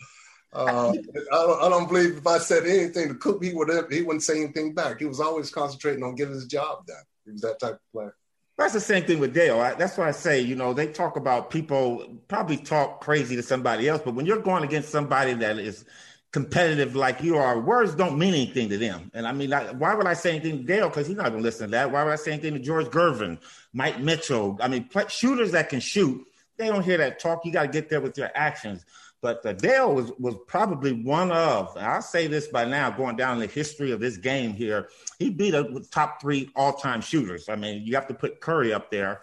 Uh, 0.54 0.92
I, 0.92 0.94
don't, 1.32 1.64
I, 1.64 1.70
don't, 1.70 1.90
believe 1.90 2.16
if 2.16 2.28
I 2.28 2.38
said 2.38 2.66
anything 2.66 3.10
to 3.10 3.16
Coop, 3.16 3.44
he 3.44 3.54
would 3.54 3.92
he 3.92 4.04
wouldn't 4.04 4.24
say 4.24 4.42
anything 4.42 4.74
back. 4.74 5.00
He 5.00 5.06
was 5.06 5.20
always 5.20 5.50
concentrating 5.50 6.04
on 6.04 6.16
getting 6.16 6.34
his 6.34 6.46
job 6.46 6.86
done. 6.88 7.04
He 7.26 7.32
was 7.32 7.42
that 7.42 7.60
type 7.60 7.74
of 7.74 7.92
player. 7.92 8.16
That's 8.58 8.74
the 8.74 8.80
same 8.80 9.06
thing 9.06 9.20
with 9.20 9.34
Dale. 9.34 9.60
I, 9.60 9.74
that's 9.74 9.98
why 9.98 10.08
I 10.08 10.12
say, 10.12 10.42
you 10.42 10.56
know, 10.56 10.74
they 10.74 10.88
talk 10.88 11.16
about 11.16 11.50
people 11.50 12.20
probably 12.28 12.58
talk 12.58 13.02
crazy 13.02 13.36
to 13.36 13.44
somebody 13.44 13.88
else, 13.88 14.02
but 14.04 14.14
when 14.14 14.26
you're 14.26 14.42
going 14.42 14.64
against 14.64 14.90
somebody 14.90 15.34
that 15.34 15.58
is 15.58 15.84
competitive 16.32 16.96
like 16.96 17.22
you 17.24 17.38
are, 17.38 17.60
words 17.60 17.96
don't 17.96 18.18
mean 18.18 18.34
anything 18.34 18.70
to 18.70 18.78
them. 18.78 19.12
And 19.14 19.28
I 19.28 19.32
mean, 19.32 19.52
I, 19.52 19.72
why 19.72 19.96
would 19.96 20.06
I 20.06 20.14
say 20.14 20.36
anything 20.36 20.60
to 20.60 20.64
Dale? 20.64 20.90
Because 20.90 21.08
he's 21.08 21.18
not 21.18 21.30
going 21.30 21.40
to 21.40 21.44
listen 21.44 21.68
to 21.68 21.72
that. 21.72 21.92
Why 21.92 22.04
would 22.04 22.14
I 22.14 22.18
say 22.18 22.34
anything 22.34 22.54
to 22.54 22.60
George 22.60 22.86
Gervin, 22.88 23.40
Mike 23.74 24.00
Mitchell? 24.00 24.58
I 24.62 24.68
mean, 24.68 24.88
shooters 25.10 25.52
that 25.54 25.70
can 25.70 25.80
shoot, 25.80 26.26
they 26.58 26.68
don't 26.68 26.84
hear 26.84 26.98
that 26.98 27.20
talk. 27.20 27.44
You 27.46 27.52
got 27.52 27.64
to 27.64 27.68
get 27.68 27.90
there 27.90 28.02
with 28.02 28.18
your 28.18 28.30
actions. 28.36 28.86
But 29.22 29.60
Dale 29.60 29.94
was 29.94 30.12
was 30.18 30.36
probably 30.48 30.94
one 30.94 31.32
of, 31.32 31.78
I'll 31.78 32.02
say 32.02 32.26
this 32.26 32.48
by 32.48 32.66
now, 32.66 32.90
going 32.90 33.16
down 33.16 33.38
the 33.38 33.46
history 33.46 33.92
of 33.92 34.00
this 34.00 34.18
game 34.18 34.52
here, 34.52 34.90
he 35.20 35.30
beat 35.30 35.54
a 35.54 35.84
top 35.92 36.20
three 36.20 36.50
all 36.56 36.74
time 36.74 37.02
shooters. 37.02 37.48
I 37.48 37.56
mean, 37.56 37.86
you 37.86 37.94
have 37.94 38.08
to 38.08 38.16
put 38.16 38.42
Curry 38.42 38.74
up 38.74 38.90
there. 38.90 39.22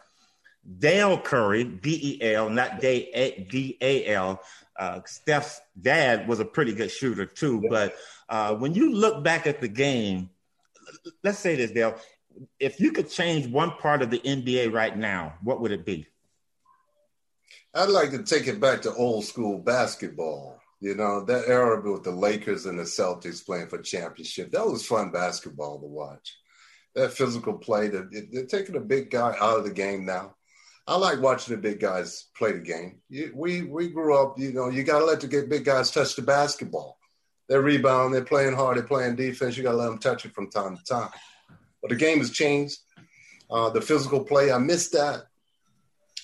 Dell 0.78 1.18
Curry, 1.20 1.64
D 1.64 2.18
E 2.20 2.32
L, 2.32 2.48
not 2.48 2.80
D 2.80 3.76
A 3.80 4.06
L. 4.06 4.40
Uh, 4.78 5.00
Steph's 5.04 5.61
dad 5.80 6.28
was 6.28 6.38
a 6.38 6.44
pretty 6.44 6.72
good 6.74 6.90
shooter 6.90 7.26
too. 7.26 7.64
But 7.68 7.96
uh, 8.28 8.54
when 8.54 8.74
you 8.74 8.92
look 8.92 9.24
back 9.24 9.48
at 9.48 9.61
the 9.61 9.68
game, 9.68 10.30
let's 11.24 11.38
say 11.38 11.56
this, 11.56 11.72
Dale. 11.72 11.96
If 12.61 12.78
you 12.78 12.92
could 12.92 13.11
change 13.11 13.48
one 13.48 13.72
part 13.72 14.00
of 14.00 14.11
the 14.11 14.20
NBA 14.20 14.72
right 14.72 14.96
now, 14.96 15.34
what 15.42 15.61
would 15.61 15.72
it 15.72 15.84
be? 15.84 16.06
I'd 17.74 17.90
like 17.90 18.11
to 18.11 18.22
take 18.22 18.46
it 18.46 18.61
back 18.61 18.83
to 18.83 18.94
old 18.94 19.24
school 19.24 19.59
basketball. 19.59 20.61
You 20.81 20.94
know, 20.94 21.24
that 21.24 21.48
era 21.48 21.81
with 21.81 22.04
the 22.04 22.12
Lakers 22.12 22.66
and 22.66 22.78
the 22.78 22.85
Celtics 22.85 23.44
playing 23.44 23.68
for 23.68 23.83
championship. 23.83 24.52
That 24.52 24.66
was 24.66 24.87
fun 24.87 25.11
basketball 25.11 25.81
to 25.81 25.87
watch. 25.87 26.37
That 26.94 27.12
physical 27.12 27.54
play, 27.54 27.88
they're 27.88 28.46
taking 28.46 28.76
a 28.76 28.81
big 28.81 29.11
guy 29.11 29.37
out 29.40 29.59
of 29.59 29.64
the 29.64 29.72
game 29.72 30.07
now. 30.07 30.37
I 30.87 30.96
like 30.96 31.20
watching 31.20 31.54
the 31.54 31.61
big 31.61 31.81
guys 31.81 32.26
play 32.35 32.52
the 32.52 32.61
game. 32.61 33.00
we 33.35 33.62
we 33.62 33.88
grew 33.90 34.16
up, 34.16 34.38
you 34.38 34.52
know, 34.52 34.70
you 34.70 34.85
got 34.85 35.00
to 35.00 35.04
let 35.04 35.20
the 35.20 35.46
big 35.46 35.64
guys 35.64 35.90
touch 35.90 36.16
the 36.16 36.22
basketball. 36.22 36.98
They're 37.48 37.61
rebounding, 37.61 38.12
they're 38.12 38.24
playing 38.24 38.54
hard, 38.54 38.78
they're 38.78 38.85
playing 38.85 39.16
defense. 39.16 39.57
You 39.57 39.64
got 39.64 39.72
to 39.72 39.76
let 39.76 39.87
them 39.87 39.98
touch 39.98 40.24
it 40.24 40.35
from 40.35 40.50
time 40.50 40.76
to 40.76 40.85
time. 40.85 41.11
But 41.83 41.90
the 41.90 41.96
game 41.96 42.18
has 42.18 42.31
changed. 42.31 42.78
Uh, 43.50 43.70
the 43.70 43.81
physical 43.81 44.24
play, 44.24 44.50
I 44.50 44.59
miss 44.59 44.88
that. 44.90 45.24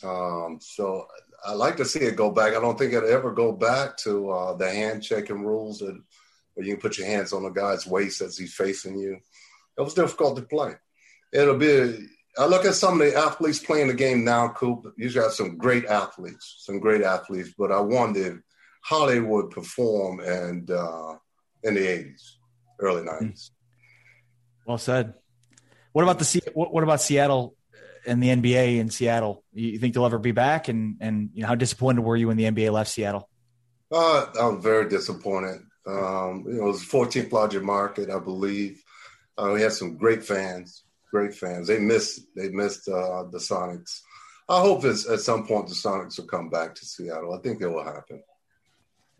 Um, 0.02 0.58
so 0.60 1.06
I 1.46 1.52
like 1.52 1.76
to 1.76 1.84
see 1.84 2.00
it 2.00 2.16
go 2.16 2.30
back. 2.30 2.54
I 2.54 2.60
don't 2.60 2.78
think 2.78 2.92
it'll 2.92 3.08
ever 3.08 3.32
go 3.32 3.52
back 3.52 3.96
to 3.98 4.30
uh, 4.30 4.54
the 4.54 4.70
hand 4.70 5.02
checking 5.02 5.44
rules 5.44 5.78
that, 5.80 6.00
where 6.54 6.66
you 6.66 6.74
can 6.74 6.80
put 6.80 6.98
your 6.98 7.06
hands 7.06 7.32
on 7.32 7.44
a 7.44 7.50
guy's 7.50 7.86
waist 7.86 8.22
as 8.22 8.38
he's 8.38 8.54
facing 8.54 8.98
you. 8.98 9.18
It 9.76 9.82
was 9.82 9.94
difficult 9.94 10.36
to 10.36 10.42
play. 10.42 10.74
It'll 11.32 11.58
be. 11.58 12.08
I 12.36 12.46
look 12.46 12.64
at 12.64 12.74
some 12.74 13.00
of 13.00 13.06
the 13.06 13.16
athletes 13.16 13.60
playing 13.60 13.88
the 13.88 13.94
game 13.94 14.24
now, 14.24 14.48
Coop. 14.48 14.92
You 14.96 15.12
got 15.12 15.32
some 15.32 15.56
great 15.56 15.84
athletes, 15.86 16.56
some 16.58 16.80
great 16.80 17.02
athletes, 17.02 17.50
but 17.56 17.70
I 17.70 17.80
wonder 17.80 18.42
how 18.82 19.06
they 19.06 19.20
would 19.20 19.50
perform 19.50 20.20
and 20.20 20.70
uh, 20.70 21.14
in 21.62 21.74
the 21.74 21.80
'80s, 21.80 22.22
early 22.80 23.02
'90s. 23.02 23.50
Well 24.66 24.78
said. 24.78 25.14
What 25.92 26.02
about 26.02 26.18
the 26.18 26.42
what 26.54 26.82
about 26.82 27.00
Seattle 27.00 27.54
and 28.06 28.22
the 28.22 28.28
NBA 28.28 28.78
in 28.78 28.90
Seattle? 28.90 29.44
You 29.52 29.78
think 29.78 29.94
they'll 29.94 30.06
ever 30.06 30.18
be 30.18 30.32
back? 30.32 30.68
And 30.68 30.96
and 31.00 31.30
you 31.34 31.42
know, 31.42 31.48
how 31.48 31.54
disappointed 31.54 32.02
were 32.02 32.16
you 32.16 32.28
when 32.28 32.36
the 32.36 32.44
NBA 32.44 32.72
left 32.72 32.90
Seattle? 32.90 33.28
Uh, 33.92 34.26
I 34.40 34.46
was 34.46 34.62
very 34.62 34.88
disappointed. 34.88 35.60
Um, 35.86 36.44
you 36.46 36.54
know, 36.54 36.64
it 36.64 36.66
was 36.66 36.80
the 36.80 36.96
14th 36.96 37.32
largest 37.32 37.64
market, 37.64 38.10
I 38.10 38.18
believe. 38.18 38.82
Uh, 39.36 39.50
we 39.52 39.60
had 39.60 39.72
some 39.72 39.96
great 39.96 40.24
fans, 40.24 40.84
great 41.10 41.34
fans. 41.34 41.68
They 41.68 41.78
missed 41.78 42.22
they 42.34 42.48
missed 42.48 42.88
uh, 42.88 43.24
the 43.24 43.38
Sonics. 43.38 44.00
I 44.48 44.60
hope 44.60 44.84
at 44.84 44.96
some 44.96 45.46
point 45.46 45.68
the 45.68 45.74
Sonics 45.74 46.18
will 46.18 46.26
come 46.26 46.50
back 46.50 46.74
to 46.74 46.84
Seattle. 46.84 47.34
I 47.34 47.38
think 47.38 47.60
it 47.60 47.68
will 47.68 47.84
happen. 47.84 48.22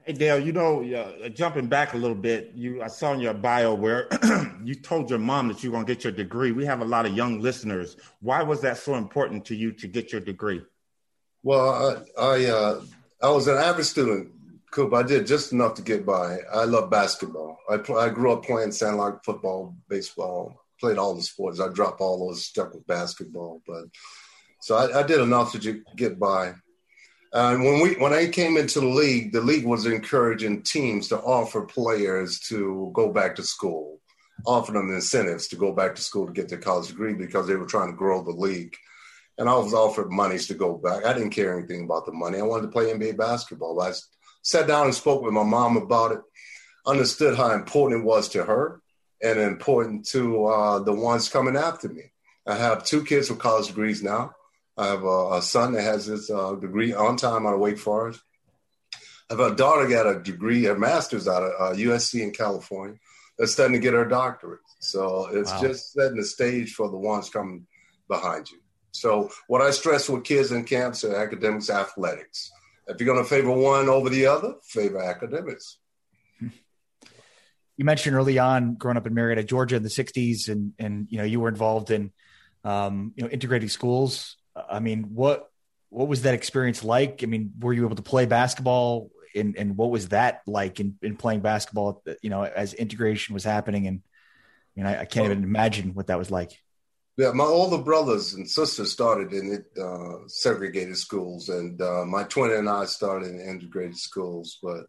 Hey 0.07 0.13
Dale, 0.13 0.39
you 0.39 0.53
know, 0.53 0.85
uh, 0.85 1.31
jumping 1.31 1.67
back 1.67 1.95
a 1.95 1.97
little 1.97 2.15
bit, 2.15 2.53
you 2.55 2.83
I 2.83 2.89
saw 2.89 3.15
in 3.15 3.21
your 3.21 3.33
bio 3.33 3.73
where 3.73 4.07
you 4.63 4.75
told 4.75 5.09
your 5.09 5.19
mom 5.19 5.49
that 5.49 5.65
you 5.65 5.71
were 5.71 5.77
going 5.77 5.87
to 5.87 5.95
get 5.95 6.05
your 6.05 6.13
degree. 6.13 6.53
We 6.53 6.67
have 6.67 6.83
a 6.83 6.85
lot 6.85 7.07
of 7.07 7.15
young 7.17 7.41
listeners. 7.41 7.97
Why 8.21 8.43
was 8.43 8.61
that 8.61 8.77
so 8.77 8.97
important 8.97 9.47
to 9.47 9.55
you 9.55 9.73
to 9.73 9.89
get 9.89 10.13
your 10.13 10.21
degree? 10.21 10.61
Well, 11.43 12.05
I 12.19 12.23
I, 12.23 12.45
uh, 12.45 12.83
I 13.23 13.31
was 13.31 13.49
an 13.49 13.57
average 13.57 13.87
student, 13.87 14.31
Coop. 14.73 14.93
I 14.93 15.05
did 15.05 15.27
just 15.27 15.53
enough 15.53 15.73
to 15.77 15.83
get 15.83 16.05
by. 16.05 16.37
I 16.53 16.65
love 16.65 16.91
basketball. 16.91 17.57
I 17.71 17.77
I 17.95 18.11
grew 18.11 18.31
up 18.33 18.45
playing 18.45 18.73
sandlot 18.73 19.25
football, 19.25 19.75
baseball, 19.89 20.67
played 20.79 20.99
all 20.99 21.15
the 21.15 21.23
sports. 21.23 21.61
I 21.61 21.69
dropped 21.69 22.03
all 22.03 22.29
those, 22.29 22.45
stuck 22.45 22.75
with 22.75 22.87
basketball, 22.87 23.63
but 23.67 23.85
so 24.61 24.77
I, 24.77 25.01
I 25.01 25.03
did 25.03 25.21
enough 25.21 25.53
to 25.53 25.83
get 25.97 26.19
by. 26.19 26.57
And 27.35 27.65
when 27.65 27.81
we 27.81 27.95
when 27.95 28.13
I 28.13 28.29
came 28.29 28.57
into 28.57 28.79
the 28.79 28.87
league, 28.87 29.33
the 29.33 29.41
league 29.41 29.67
was 29.67 29.87
encouraging 29.87 30.63
teams 30.63 31.09
to 31.09 31.19
offer 31.19 31.63
players 31.63 32.39
to 32.49 32.93
go 32.95 33.13
back 33.13 33.35
to 33.37 33.43
school, 33.43 33.99
offer 34.47 34.71
them 34.71 34.95
incentives 34.95 35.49
to 35.49 35.57
go 35.57 35.73
back 35.73 35.97
to 35.97 36.03
school 36.03 36.27
to 36.27 36.33
get 36.33 36.49
their 36.49 36.59
college 36.59 36.89
degree 36.89 37.13
because 37.13 37.49
they 37.49 37.57
were 37.57 37.67
trying 37.67 37.91
to 37.91 37.97
grow 37.97 38.23
the 38.23 38.31
league. 38.31 38.77
And 39.37 39.49
I 39.49 39.57
was 39.57 39.75
offered 39.75 40.13
monies 40.13 40.47
to 40.47 40.55
go 40.55 40.75
back. 40.79 41.05
I 41.05 41.13
didn't 41.13 41.31
care 41.31 41.59
anything 41.59 41.85
about 41.85 42.07
the 42.07 42.13
money. 42.13 42.39
I 42.39 42.43
wanted 42.43 42.67
to 42.67 42.73
play 42.73 42.93
NBA 42.93 43.17
basketball. 43.17 43.81
I 43.81 43.93
sat 44.43 44.69
down 44.69 44.87
and 44.87 44.95
spoke 44.95 45.23
with 45.23 45.35
my 45.35 45.43
mom 45.43 45.77
about 45.77 46.13
it, 46.13 46.21
understood 46.87 47.37
how 47.37 47.51
important 47.51 48.01
it 48.01 48.05
was 48.05 48.29
to 48.29 48.45
her 48.45 48.81
and 49.21 49.41
important 49.41 50.07
to 50.11 50.47
uh, 50.47 50.79
the 50.79 50.93
ones 50.93 51.29
coming 51.29 51.57
after 51.57 51.89
me. 51.89 52.13
I 52.47 52.55
have 52.55 52.85
two 52.85 53.03
kids 53.05 53.29
with 53.29 53.41
college 53.41 53.67
degrees 53.67 54.05
now. 54.05 54.35
I 54.77 54.87
have 54.89 55.05
a, 55.05 55.35
a 55.35 55.43
son 55.43 55.73
that 55.73 55.83
has 55.83 56.07
his 56.07 56.31
uh, 56.31 56.55
degree 56.55 56.93
on 56.93 57.17
time 57.17 57.47
out 57.47 57.55
of 57.55 57.61
Wake 57.61 57.79
Forest. 57.79 58.21
I 59.31 59.35
have 59.35 59.41
a 59.41 59.55
daughter 59.55 59.89
got 59.89 60.07
a 60.07 60.21
degree, 60.21 60.67
a 60.67 60.75
master's 60.75 61.29
out 61.29 61.43
of 61.43 61.53
uh, 61.59 61.77
USC 61.77 62.23
in 62.23 62.33
California 62.33 62.99
that's 63.39 63.53
starting 63.53 63.75
to 63.75 63.81
get 63.81 63.95
her 63.95 64.05
doctorate. 64.05 64.61
So 64.81 65.29
it's 65.33 65.51
wow. 65.53 65.63
just 65.63 65.93
setting 65.93 66.17
the 66.17 66.25
stage 66.25 66.75
for 66.75 66.91
the 66.91 66.97
ones 66.97 67.31
coming 67.31 67.67
behind 68.09 68.51
you. 68.51 68.59
So 68.91 69.31
what 69.49 69.63
I 69.63 69.71
stress 69.71 70.09
with 70.09 70.25
kids 70.25 70.53
in 70.53 70.65
camps 70.65 71.05
are 71.05 71.17
academics, 71.17 71.71
athletics. 71.71 72.51
If 72.87 73.01
you're 73.01 73.13
going 73.13 73.25
to 73.25 73.29
favor 73.29 73.51
one 73.51 73.89
over 73.89 74.11
the 74.11 74.27
other, 74.27 74.55
favor 74.63 75.03
academics. 75.03 75.79
You 77.77 77.85
mentioned 77.85 78.15
early 78.15 78.39
on 78.39 78.75
growing 78.75 78.97
up 78.97 79.07
in 79.07 79.15
Marietta, 79.15 79.43
Georgia 79.43 79.75
in 79.75 79.83
the 79.83 79.89
'60s, 79.89 80.49
and 80.49 80.75
and 80.79 81.09
you 81.11 81.19
know 81.19 81.25
you 81.25 81.41
were 81.41 81.49
involved 81.49 81.91
in 81.91 82.13
um, 82.63 83.13
you 83.17 83.25
know 83.25 83.31
integrating 83.31 83.69
schools 83.69 84.37
I 84.57 84.81
mean, 84.81 85.15
what 85.15 85.51
what 85.91 86.09
was 86.09 86.23
that 86.23 86.35
experience 86.35 86.83
like? 86.83 87.23
I 87.23 87.27
mean, 87.27 87.53
were 87.61 87.73
you 87.73 87.85
able 87.87 87.97
to 87.97 88.03
play 88.03 88.27
basketball, 88.27 89.11
and 89.35 89.57
and 89.57 89.77
what 89.77 89.91
was 89.91 90.09
that 90.09 90.43
like 90.47 90.81
in, 90.81 90.97
in 91.03 91.17
playing 91.17 91.41
basketball? 91.41 92.03
You 92.23 92.31
know, 92.31 92.43
as 92.43 92.75
integration 92.75 93.35
was 93.35 93.45
happening, 93.45 93.87
and 93.87 94.03
I 94.05 94.81
mean, 94.81 94.87
I, 94.87 95.01
I 95.03 95.05
can't 95.05 95.27
even 95.27 95.45
imagine 95.45 95.95
what 95.95 96.09
that 96.09 96.19
was 96.19 96.31
like. 96.31 96.53
Yeah, 97.17 97.31
my 97.31 97.45
older 97.45 97.79
brothers 97.79 98.35
and 98.35 98.51
sisters 98.51 98.91
started 98.91 99.33
in 99.33 99.53
it, 99.53 99.81
uh, 99.81 100.27
segregated 100.27 100.97
schools, 100.97 101.49
and 101.49 101.81
uh, 101.81 102.05
my 102.05 102.25
twin 102.25 102.51
and 102.51 102.69
I 102.69 102.87
started 102.87 103.31
in 103.31 103.41
integrated 103.41 103.97
schools. 103.97 104.59
But 104.61 104.87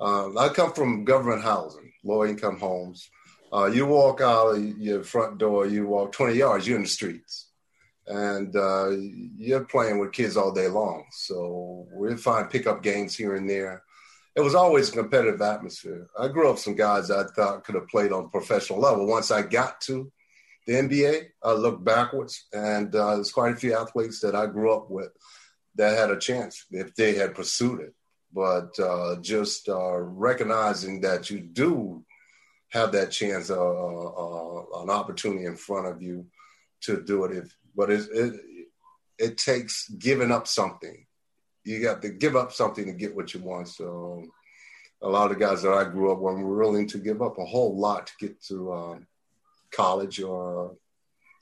uh, 0.00 0.36
I 0.36 0.48
come 0.48 0.72
from 0.72 1.04
government 1.04 1.42
housing, 1.42 1.92
low 2.02 2.24
income 2.24 2.58
homes. 2.58 3.08
Uh, 3.52 3.66
you 3.66 3.86
walk 3.86 4.20
out 4.20 4.56
of 4.56 4.78
your 4.78 5.04
front 5.04 5.38
door, 5.38 5.66
you 5.66 5.86
walk 5.86 6.10
20 6.12 6.34
yards, 6.34 6.66
you're 6.66 6.78
in 6.78 6.84
the 6.84 6.88
streets 6.88 7.51
and 8.06 8.54
uh, 8.56 8.90
you're 9.36 9.64
playing 9.64 9.98
with 9.98 10.12
kids 10.12 10.36
all 10.36 10.52
day 10.52 10.68
long. 10.68 11.04
So 11.12 11.86
we 11.94 12.16
find 12.16 12.50
pickup 12.50 12.82
games 12.82 13.16
here 13.16 13.36
and 13.36 13.48
there. 13.48 13.82
It 14.34 14.40
was 14.40 14.54
always 14.54 14.88
a 14.88 14.92
competitive 14.92 15.42
atmosphere. 15.42 16.08
I 16.18 16.28
grew 16.28 16.50
up 16.50 16.58
some 16.58 16.74
guys 16.74 17.10
I 17.10 17.24
thought 17.24 17.64
could 17.64 17.74
have 17.74 17.88
played 17.88 18.12
on 18.12 18.30
professional 18.30 18.80
level. 18.80 19.06
Once 19.06 19.30
I 19.30 19.42
got 19.42 19.80
to 19.82 20.10
the 20.66 20.74
NBA, 20.74 21.26
I 21.42 21.52
looked 21.52 21.84
backwards, 21.84 22.46
and 22.52 22.94
uh, 22.94 23.16
there's 23.16 23.32
quite 23.32 23.54
a 23.54 23.56
few 23.56 23.76
athletes 23.76 24.20
that 24.20 24.34
I 24.34 24.46
grew 24.46 24.72
up 24.74 24.90
with 24.90 25.10
that 25.74 25.98
had 25.98 26.10
a 26.10 26.18
chance 26.18 26.66
if 26.70 26.94
they 26.94 27.14
had 27.14 27.34
pursued 27.34 27.80
it. 27.80 27.94
But 28.32 28.78
uh, 28.78 29.16
just 29.20 29.68
uh, 29.68 29.98
recognizing 29.98 31.00
that 31.02 31.30
you 31.30 31.40
do 31.40 32.04
have 32.70 32.92
that 32.92 33.10
chance, 33.10 33.50
uh, 33.50 33.54
uh, 33.56 34.64
an 34.82 34.90
opportunity 34.90 35.44
in 35.44 35.56
front 35.56 35.86
of 35.86 36.00
you 36.00 36.26
to 36.82 37.02
do 37.02 37.24
it 37.24 37.36
if 37.36 37.54
but 37.74 37.90
it, 37.90 38.06
it 38.12 38.40
it 39.18 39.38
takes 39.38 39.88
giving 39.88 40.32
up 40.32 40.46
something. 40.46 41.06
You 41.64 41.82
got 41.82 42.02
to 42.02 42.08
give 42.08 42.34
up 42.34 42.52
something 42.52 42.86
to 42.86 42.92
get 42.92 43.14
what 43.14 43.32
you 43.32 43.40
want. 43.40 43.68
So 43.68 44.24
a 45.00 45.08
lot 45.08 45.30
of 45.30 45.38
the 45.38 45.44
guys 45.44 45.62
that 45.62 45.72
I 45.72 45.84
grew 45.84 46.10
up 46.10 46.18
with 46.18 46.38
were 46.38 46.58
willing 46.58 46.88
to 46.88 46.98
give 46.98 47.22
up 47.22 47.38
a 47.38 47.44
whole 47.44 47.78
lot 47.78 48.08
to 48.08 48.12
get 48.20 48.42
to 48.44 48.72
um, 48.72 49.06
college 49.70 50.20
or 50.20 50.76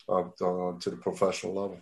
uh, 0.08 0.24
to 0.38 0.90
the 0.90 0.96
professional 0.96 1.54
level. 1.54 1.80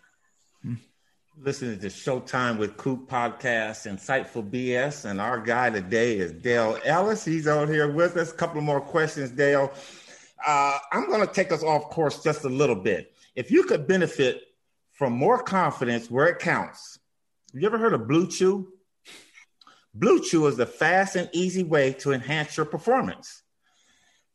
Listening 1.40 1.78
to 1.78 1.86
Showtime 1.86 2.58
with 2.58 2.76
Coop 2.76 3.08
podcast, 3.08 3.86
Insightful 3.86 4.48
BS, 4.50 5.04
and 5.04 5.20
our 5.20 5.38
guy 5.38 5.70
today 5.70 6.18
is 6.18 6.32
Dale 6.32 6.78
Ellis. 6.84 7.24
He's 7.24 7.46
on 7.46 7.68
here 7.68 7.92
with 7.92 8.16
us. 8.16 8.32
A 8.32 8.34
couple 8.34 8.60
more 8.60 8.80
questions, 8.80 9.30
Dale. 9.30 9.72
Uh, 10.44 10.78
I'm 10.90 11.08
going 11.08 11.24
to 11.24 11.32
take 11.32 11.52
us 11.52 11.62
off 11.62 11.90
course 11.90 12.24
just 12.24 12.44
a 12.44 12.48
little 12.48 12.74
bit 12.74 13.12
if 13.38 13.52
you 13.52 13.62
could 13.62 13.86
benefit 13.86 14.42
from 14.90 15.12
more 15.12 15.40
confidence 15.40 16.10
where 16.10 16.26
it 16.26 16.40
counts, 16.40 16.98
have 17.52 17.62
you 17.62 17.68
ever 17.68 17.78
heard 17.78 17.94
of 17.94 18.08
Blue 18.08 18.26
Chew? 18.26 18.72
Blue 19.94 20.20
Chew 20.20 20.48
is 20.48 20.56
the 20.56 20.66
fast 20.66 21.14
and 21.14 21.30
easy 21.32 21.62
way 21.62 21.92
to 22.00 22.10
enhance 22.10 22.56
your 22.56 22.66
performance. 22.66 23.44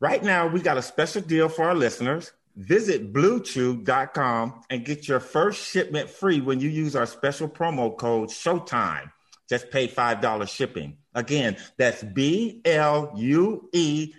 Right 0.00 0.24
now, 0.24 0.46
we 0.46 0.62
got 0.62 0.78
a 0.78 0.82
special 0.82 1.20
deal 1.20 1.50
for 1.50 1.66
our 1.66 1.74
listeners. 1.74 2.32
Visit 2.56 3.12
bluechew.com 3.12 4.62
and 4.70 4.84
get 4.86 5.06
your 5.06 5.20
first 5.20 5.70
shipment 5.70 6.08
free 6.08 6.40
when 6.40 6.60
you 6.60 6.70
use 6.70 6.96
our 6.96 7.04
special 7.04 7.46
promo 7.46 7.94
code 7.94 8.30
SHOWTIME. 8.30 9.12
Just 9.50 9.70
pay 9.70 9.86
$5 9.86 10.48
shipping. 10.48 10.96
Again, 11.14 11.58
that's 11.76 12.02
B 12.02 12.62
L 12.64 13.12
U 13.16 13.68
E 13.74 14.14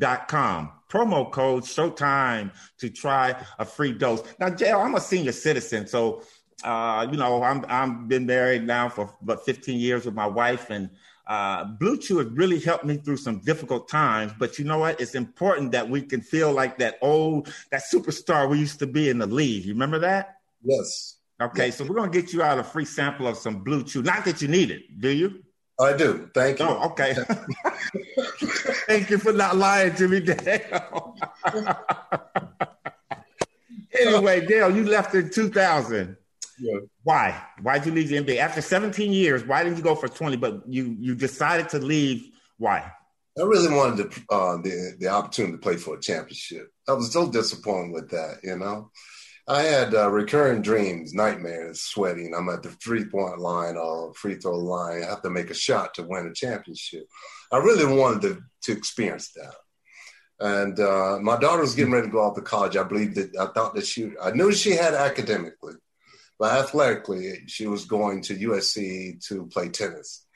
Chew.com 0.00 0.72
promo 0.90 1.30
code 1.30 1.62
Showtime 1.62 2.50
to 2.78 2.90
try 2.90 3.34
a 3.58 3.64
free 3.64 3.92
dose. 3.92 4.22
Now, 4.38 4.50
Jail, 4.50 4.80
I'm 4.80 4.96
a 4.96 5.00
senior 5.00 5.32
citizen, 5.32 5.86
so 5.86 6.22
uh, 6.64 7.06
you 7.10 7.16
know 7.16 7.42
I'm 7.42 7.64
I'm 7.68 8.08
been 8.08 8.26
married 8.26 8.66
now 8.66 8.88
for 8.88 9.14
about 9.22 9.44
15 9.44 9.78
years 9.78 10.04
with 10.04 10.14
my 10.14 10.26
wife, 10.26 10.70
and 10.70 10.90
uh, 11.26 11.64
Blue 11.64 11.96
Chew 11.96 12.18
has 12.18 12.26
really 12.28 12.58
helped 12.58 12.84
me 12.84 12.96
through 12.96 13.18
some 13.18 13.38
difficult 13.38 13.88
times. 13.88 14.32
But 14.38 14.58
you 14.58 14.64
know 14.64 14.78
what? 14.78 15.00
It's 15.00 15.14
important 15.14 15.72
that 15.72 15.88
we 15.88 16.02
can 16.02 16.20
feel 16.20 16.52
like 16.52 16.78
that 16.78 16.98
old 17.00 17.52
that 17.70 17.82
superstar 17.92 18.48
we 18.50 18.58
used 18.58 18.80
to 18.80 18.86
be 18.86 19.08
in 19.08 19.18
the 19.18 19.26
league. 19.26 19.64
You 19.64 19.72
remember 19.72 20.00
that? 20.00 20.36
Yes. 20.62 21.16
Okay, 21.40 21.66
yes. 21.66 21.76
so 21.76 21.84
we're 21.84 21.94
gonna 21.94 22.10
get 22.10 22.32
you 22.32 22.42
out 22.42 22.58
a 22.58 22.64
free 22.64 22.84
sample 22.84 23.26
of 23.26 23.36
some 23.36 23.62
Blue 23.62 23.84
Chew. 23.84 24.02
Not 24.02 24.24
that 24.24 24.42
you 24.42 24.48
need 24.48 24.70
it, 24.70 25.00
do 25.00 25.08
you? 25.08 25.42
I 25.80 25.94
do. 25.94 26.28
Thank 26.34 26.58
you. 26.58 26.66
Oh, 26.66 26.90
okay. 26.90 27.16
Thank 28.90 29.08
you 29.08 29.18
for 29.18 29.32
not 29.32 29.56
lying 29.56 29.94
to 29.94 30.08
me, 30.08 30.18
Dale. 30.32 31.14
anyway, 33.96 34.44
Dale, 34.44 34.74
you 34.74 34.84
left 34.84 35.14
in 35.14 35.30
2000. 35.30 36.16
Yeah. 36.58 36.78
Why? 37.04 37.40
Why'd 37.62 37.86
you 37.86 37.92
leave 37.92 38.08
the 38.08 38.16
NBA 38.16 38.38
after 38.38 38.60
17 38.60 39.12
years? 39.12 39.44
Why 39.44 39.62
didn't 39.62 39.78
you 39.78 39.84
go 39.84 39.94
for 39.94 40.08
20? 40.08 40.38
But 40.38 40.62
you 40.66 40.96
you 40.98 41.14
decided 41.14 41.68
to 41.68 41.78
leave. 41.78 42.30
Why? 42.58 42.90
I 43.38 43.42
really 43.42 43.72
wanted 43.72 44.10
the, 44.10 44.34
uh, 44.34 44.56
the 44.56 44.96
the 44.98 45.06
opportunity 45.06 45.52
to 45.52 45.58
play 45.58 45.76
for 45.76 45.94
a 45.94 46.00
championship. 46.00 46.72
I 46.88 46.94
was 46.94 47.12
so 47.12 47.30
disappointed 47.30 47.92
with 47.92 48.10
that. 48.10 48.40
You 48.42 48.58
know, 48.58 48.90
I 49.50 49.62
had 49.62 49.94
uh, 49.96 50.08
recurring 50.08 50.62
dreams, 50.62 51.12
nightmares, 51.12 51.80
sweating. 51.80 52.34
I'm 52.36 52.48
at 52.50 52.62
the 52.62 52.68
three 52.68 53.04
point 53.04 53.40
line 53.40 53.76
or 53.76 54.14
free 54.14 54.36
throw 54.36 54.56
line. 54.56 55.02
I 55.02 55.06
have 55.06 55.22
to 55.22 55.30
make 55.30 55.50
a 55.50 55.54
shot 55.54 55.92
to 55.94 56.04
win 56.04 56.28
a 56.28 56.32
championship. 56.32 57.08
I 57.50 57.56
really 57.56 57.84
wanted 57.84 58.22
to, 58.22 58.42
to 58.62 58.72
experience 58.78 59.32
that. 59.32 59.54
And 60.38 60.78
uh, 60.78 61.18
my 61.20 61.36
daughter 61.36 61.62
was 61.62 61.74
getting 61.74 61.92
ready 61.92 62.06
to 62.06 62.12
go 62.12 62.20
off 62.20 62.36
to 62.36 62.42
college. 62.42 62.76
I 62.76 62.84
believe 62.84 63.16
that 63.16 63.36
I 63.40 63.46
thought 63.46 63.74
that 63.74 63.86
she, 63.86 64.12
I 64.22 64.30
knew 64.30 64.52
she 64.52 64.70
had 64.70 64.94
academically, 64.94 65.74
but 66.38 66.52
athletically, 66.52 67.40
she 67.48 67.66
was 67.66 67.86
going 67.86 68.22
to 68.22 68.36
USC 68.36 69.26
to 69.26 69.46
play 69.46 69.68
tennis. 69.68 70.26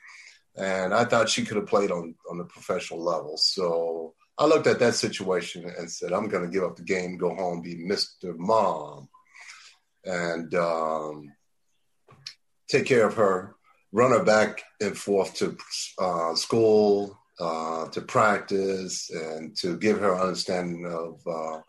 And 0.57 0.93
I 0.93 1.05
thought 1.05 1.29
she 1.29 1.45
could 1.45 1.55
have 1.55 1.67
played 1.67 1.89
on, 1.89 2.15
on 2.29 2.37
the 2.37 2.43
professional 2.43 3.01
level. 3.01 3.37
So 3.37 4.13
I 4.37 4.45
looked 4.45 4.67
at 4.67 4.79
that 4.79 4.95
situation 4.95 5.71
and 5.77 5.89
said, 5.89 6.11
I'm 6.11 6.27
going 6.27 6.43
to 6.43 6.51
give 6.51 6.63
up 6.63 6.75
the 6.75 6.83
game, 6.83 7.17
go 7.17 7.33
home, 7.33 7.61
be 7.61 7.75
Mr. 7.75 8.37
Mom, 8.37 9.07
and 10.03 10.53
um, 10.55 11.31
take 12.69 12.85
care 12.85 13.07
of 13.07 13.13
her, 13.15 13.55
run 13.93 14.11
her 14.11 14.23
back 14.23 14.61
and 14.81 14.97
forth 14.97 15.35
to 15.35 15.57
uh, 15.99 16.35
school, 16.35 17.17
uh, 17.39 17.87
to 17.89 18.01
practice, 18.01 19.09
and 19.09 19.55
to 19.57 19.77
give 19.77 19.99
her 19.99 20.19
understanding 20.19 20.85
of 20.85 21.21
uh, 21.25 21.61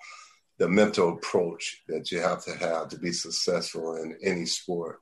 the 0.59 0.68
mental 0.68 1.11
approach 1.12 1.83
that 1.88 2.11
you 2.11 2.20
have 2.20 2.44
to 2.44 2.55
have 2.57 2.88
to 2.88 2.98
be 2.98 3.12
successful 3.12 3.96
in 3.96 4.16
any 4.22 4.46
sport. 4.46 5.00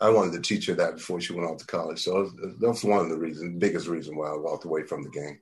I 0.00 0.10
wanted 0.10 0.32
to 0.32 0.40
teach 0.40 0.66
her 0.66 0.74
that 0.74 0.96
before 0.96 1.20
she 1.20 1.32
went 1.32 1.48
off 1.48 1.58
to 1.58 1.66
college. 1.66 2.00
So 2.00 2.30
that's 2.58 2.84
one 2.84 3.00
of 3.00 3.10
the 3.10 3.18
reasons, 3.18 3.58
biggest 3.58 3.86
reason 3.86 4.16
why 4.16 4.28
I 4.28 4.36
walked 4.36 4.64
away 4.64 4.82
from 4.82 5.02
the 5.02 5.10
game. 5.10 5.38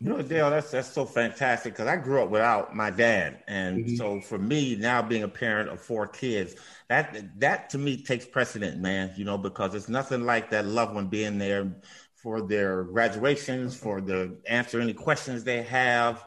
You 0.00 0.10
know, 0.10 0.22
Dale, 0.22 0.50
that's 0.50 0.70
that's 0.70 0.88
so 0.88 1.04
fantastic 1.04 1.72
because 1.72 1.88
I 1.88 1.96
grew 1.96 2.22
up 2.22 2.30
without 2.30 2.74
my 2.74 2.90
dad, 2.90 3.42
and 3.48 3.84
mm-hmm. 3.84 3.96
so 3.96 4.20
for 4.20 4.38
me 4.38 4.76
now 4.76 5.02
being 5.02 5.22
a 5.22 5.28
parent 5.28 5.68
of 5.70 5.80
four 5.80 6.06
kids, 6.06 6.54
that 6.88 7.38
that 7.40 7.70
to 7.70 7.78
me 7.78 8.02
takes 8.02 8.24
precedent, 8.24 8.80
man. 8.80 9.12
You 9.16 9.24
know, 9.24 9.38
because 9.38 9.74
it's 9.74 9.88
nothing 9.88 10.24
like 10.24 10.50
that 10.50 10.66
loved 10.66 10.94
one 10.94 11.08
being 11.08 11.38
there 11.38 11.72
for 12.14 12.42
their 12.42 12.84
graduations, 12.84 13.76
for 13.76 14.00
the 14.00 14.36
answer 14.48 14.80
any 14.80 14.94
questions 14.94 15.44
they 15.44 15.62
have 15.62 16.24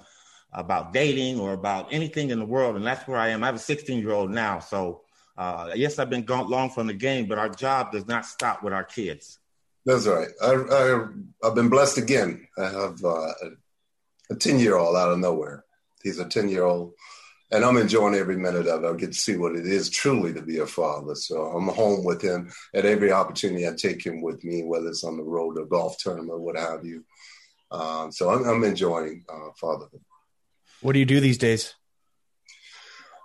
about 0.54 0.92
dating 0.94 1.40
or 1.40 1.54
about 1.54 1.92
anything 1.94 2.30
in 2.30 2.40
the 2.40 2.46
world, 2.46 2.76
and 2.76 2.86
that's 2.86 3.08
where 3.08 3.18
I 3.18 3.30
am. 3.30 3.44
I 3.44 3.48
have 3.48 3.56
a 3.56 3.60
16 3.60 4.00
year 4.00 4.12
old 4.12 4.32
now, 4.32 4.60
so 4.60 5.02
uh, 5.38 5.72
yes, 5.76 5.98
I've 5.98 6.10
been 6.10 6.24
gone 6.24 6.50
long 6.50 6.70
from 6.70 6.88
the 6.88 6.94
game, 6.94 7.26
but 7.26 7.38
our 7.38 7.50
job 7.50 7.92
does 7.92 8.06
not 8.06 8.26
stop 8.26 8.64
with 8.64 8.74
our 8.74 8.84
kids. 8.84 9.40
That's 9.86 10.06
right. 10.06 10.30
I, 10.42 10.54
I 10.54 11.08
have 11.44 11.56
been 11.56 11.70
blessed 11.70 11.98
again. 11.98 12.48
I 12.58 12.66
have 12.66 13.04
uh, 13.04 13.34
a 14.30 14.36
ten 14.36 14.60
year 14.60 14.78
old 14.78 14.96
out 14.96 15.12
of 15.12 15.20
nowhere. 15.20 15.64
He's 16.04 16.20
a 16.20 16.26
ten 16.26 16.50
year 16.50 16.64
old, 16.64 16.94
and 17.52 17.66
I'm 17.66 17.78
enjoying 17.78 18.16
every 18.16 18.38
minute 18.38 18.68
of 18.68 18.84
it. 18.84 18.88
I 18.88 18.94
get 18.94 19.14
to 19.14 19.20
see 19.20 19.38
what 19.38 19.56
it 19.56 19.66
is 19.66 19.90
truly 19.90 20.34
to 20.34 20.42
be 20.42 20.60
a 20.60 20.68
father. 20.68 21.16
So 21.16 21.46
I'm 21.46 21.68
home 21.68 22.04
with 22.04 22.22
him 22.22 22.52
at 22.76 22.86
every 22.86 23.12
opportunity. 23.12 23.68
I 23.68 23.74
take 23.76 24.06
him 24.06 24.22
with 24.22 24.44
me, 24.44 24.64
whether 24.64 24.90
it's 24.90 25.04
on 25.04 25.18
the 25.18 25.24
road 25.24 25.58
or 25.58 25.66
golf 25.66 25.98
tournament, 25.98 26.42
what 26.42 26.58
have 26.58 26.86
you. 26.86 27.04
Um, 27.72 28.12
so 28.12 28.30
I'm, 28.30 28.48
I'm 28.48 28.64
enjoying 28.64 29.26
uh, 29.30 29.52
fatherhood. 29.56 30.02
What 30.82 30.94
do 30.94 31.00
you 31.00 31.06
do 31.06 31.20
these 31.20 31.38
days? 31.38 31.74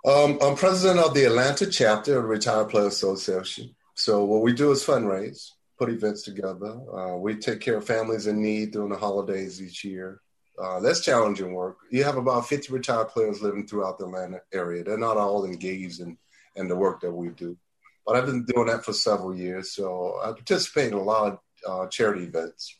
Um, 0.05 0.39
I'm 0.41 0.55
president 0.55 1.05
of 1.05 1.13
the 1.13 1.25
Atlanta 1.25 1.67
chapter 1.67 2.17
of 2.17 2.23
the 2.23 2.29
Retired 2.29 2.69
Player 2.69 2.87
Association. 2.87 3.75
So 3.95 4.23
what 4.23 4.41
we 4.41 4.53
do 4.53 4.71
is 4.71 4.85
fundraise 4.85 5.51
put 5.77 5.89
events 5.89 6.23
together. 6.23 6.79
Uh, 6.91 7.17
we 7.17 7.35
take 7.35 7.61
care 7.61 7.77
of 7.77 7.85
families 7.85 8.27
in 8.27 8.41
need 8.41 8.71
during 8.71 8.89
the 8.89 8.97
holidays 8.97 9.61
each 9.61 9.83
year. 9.83 10.21
Uh, 10.61 10.79
that's 10.79 11.01
challenging 11.01 11.53
work. 11.53 11.77
You 11.91 12.03
have 12.03 12.17
about 12.17 12.47
50 12.47 12.73
retired 12.73 13.09
players 13.09 13.41
living 13.41 13.67
throughout 13.67 13.99
the 13.99 14.05
Atlanta 14.05 14.41
area. 14.51 14.83
They're 14.83 14.97
not 14.97 15.17
all 15.17 15.45
engaged 15.45 15.99
in, 15.99 16.17
in 16.55 16.67
the 16.67 16.75
work 16.75 17.01
that 17.01 17.11
we 17.11 17.29
do. 17.29 17.57
But 18.05 18.15
I've 18.15 18.25
been 18.25 18.45
doing 18.45 18.67
that 18.67 18.83
for 18.83 18.93
several 18.93 19.35
years. 19.35 19.71
So 19.71 20.19
I 20.23 20.31
participate 20.31 20.87
in 20.87 20.97
a 20.97 21.03
lot 21.03 21.33
of 21.33 21.39
uh, 21.67 21.87
charity 21.89 22.23
events. 22.23 22.75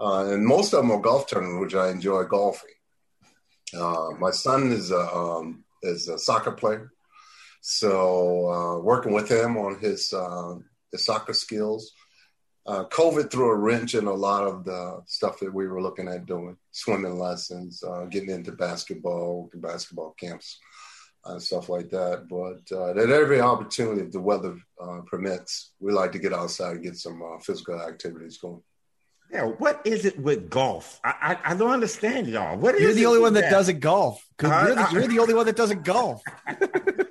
Uh, 0.00 0.26
and 0.30 0.46
most 0.46 0.72
of 0.72 0.80
them 0.80 0.92
are 0.92 1.00
golf 1.00 1.28
tournaments, 1.28 1.60
which 1.60 1.74
I 1.74 1.90
enjoy 1.90 2.24
golfing. 2.24 2.70
Uh, 3.76 4.10
my 4.18 4.30
son 4.30 4.72
is 4.72 4.90
a, 4.90 5.14
um, 5.14 5.64
is 5.82 6.08
a 6.08 6.18
soccer 6.18 6.52
player. 6.52 6.92
So 7.60 8.48
uh, 8.48 8.78
working 8.78 9.12
with 9.12 9.30
him 9.30 9.58
on 9.58 9.78
his, 9.80 10.14
his 10.92 11.04
soccer 11.04 11.34
skills 11.34 11.92
uh, 12.68 12.84
COVID 12.84 13.30
threw 13.30 13.50
a 13.50 13.56
wrench 13.56 13.94
in 13.94 14.06
a 14.06 14.12
lot 14.12 14.44
of 14.44 14.62
the 14.62 15.00
stuff 15.06 15.40
that 15.40 15.52
we 15.52 15.66
were 15.66 15.80
looking 15.80 16.06
at 16.06 16.26
doing, 16.26 16.54
swimming 16.70 17.18
lessons, 17.18 17.82
uh, 17.82 18.04
getting 18.04 18.28
into 18.28 18.52
basketball, 18.52 19.50
basketball 19.54 20.14
camps, 20.20 20.58
uh, 21.24 21.38
stuff 21.38 21.70
like 21.70 21.88
that. 21.88 22.28
But 22.28 22.76
uh, 22.76 22.90
at 22.90 23.10
every 23.10 23.40
opportunity, 23.40 24.02
if 24.02 24.12
the 24.12 24.20
weather 24.20 24.58
uh, 24.78 25.00
permits, 25.06 25.72
we 25.80 25.92
like 25.92 26.12
to 26.12 26.18
get 26.18 26.34
outside 26.34 26.72
and 26.72 26.84
get 26.84 26.96
some 26.96 27.22
uh, 27.22 27.38
physical 27.38 27.80
activities 27.80 28.36
going. 28.36 28.62
Yeah, 29.32 29.44
what 29.44 29.80
is 29.86 30.04
it 30.04 30.18
with 30.18 30.50
golf? 30.50 31.00
I 31.04 31.38
I, 31.44 31.52
I 31.52 31.54
don't 31.54 31.70
understand 31.70 32.26
y'all. 32.26 32.58
What 32.58 32.78
you're 32.78 32.90
is 32.90 32.96
the 32.96 33.06
only 33.06 33.20
one 33.20 33.32
that, 33.34 33.42
that 33.42 33.50
doesn't 33.50 33.80
golf. 33.80 34.22
You're 34.42 34.74
the, 34.74 34.88
you're 34.92 35.06
the 35.06 35.18
only 35.20 35.34
one 35.34 35.46
that 35.46 35.56
doesn't 35.56 35.84
golf. 35.84 36.22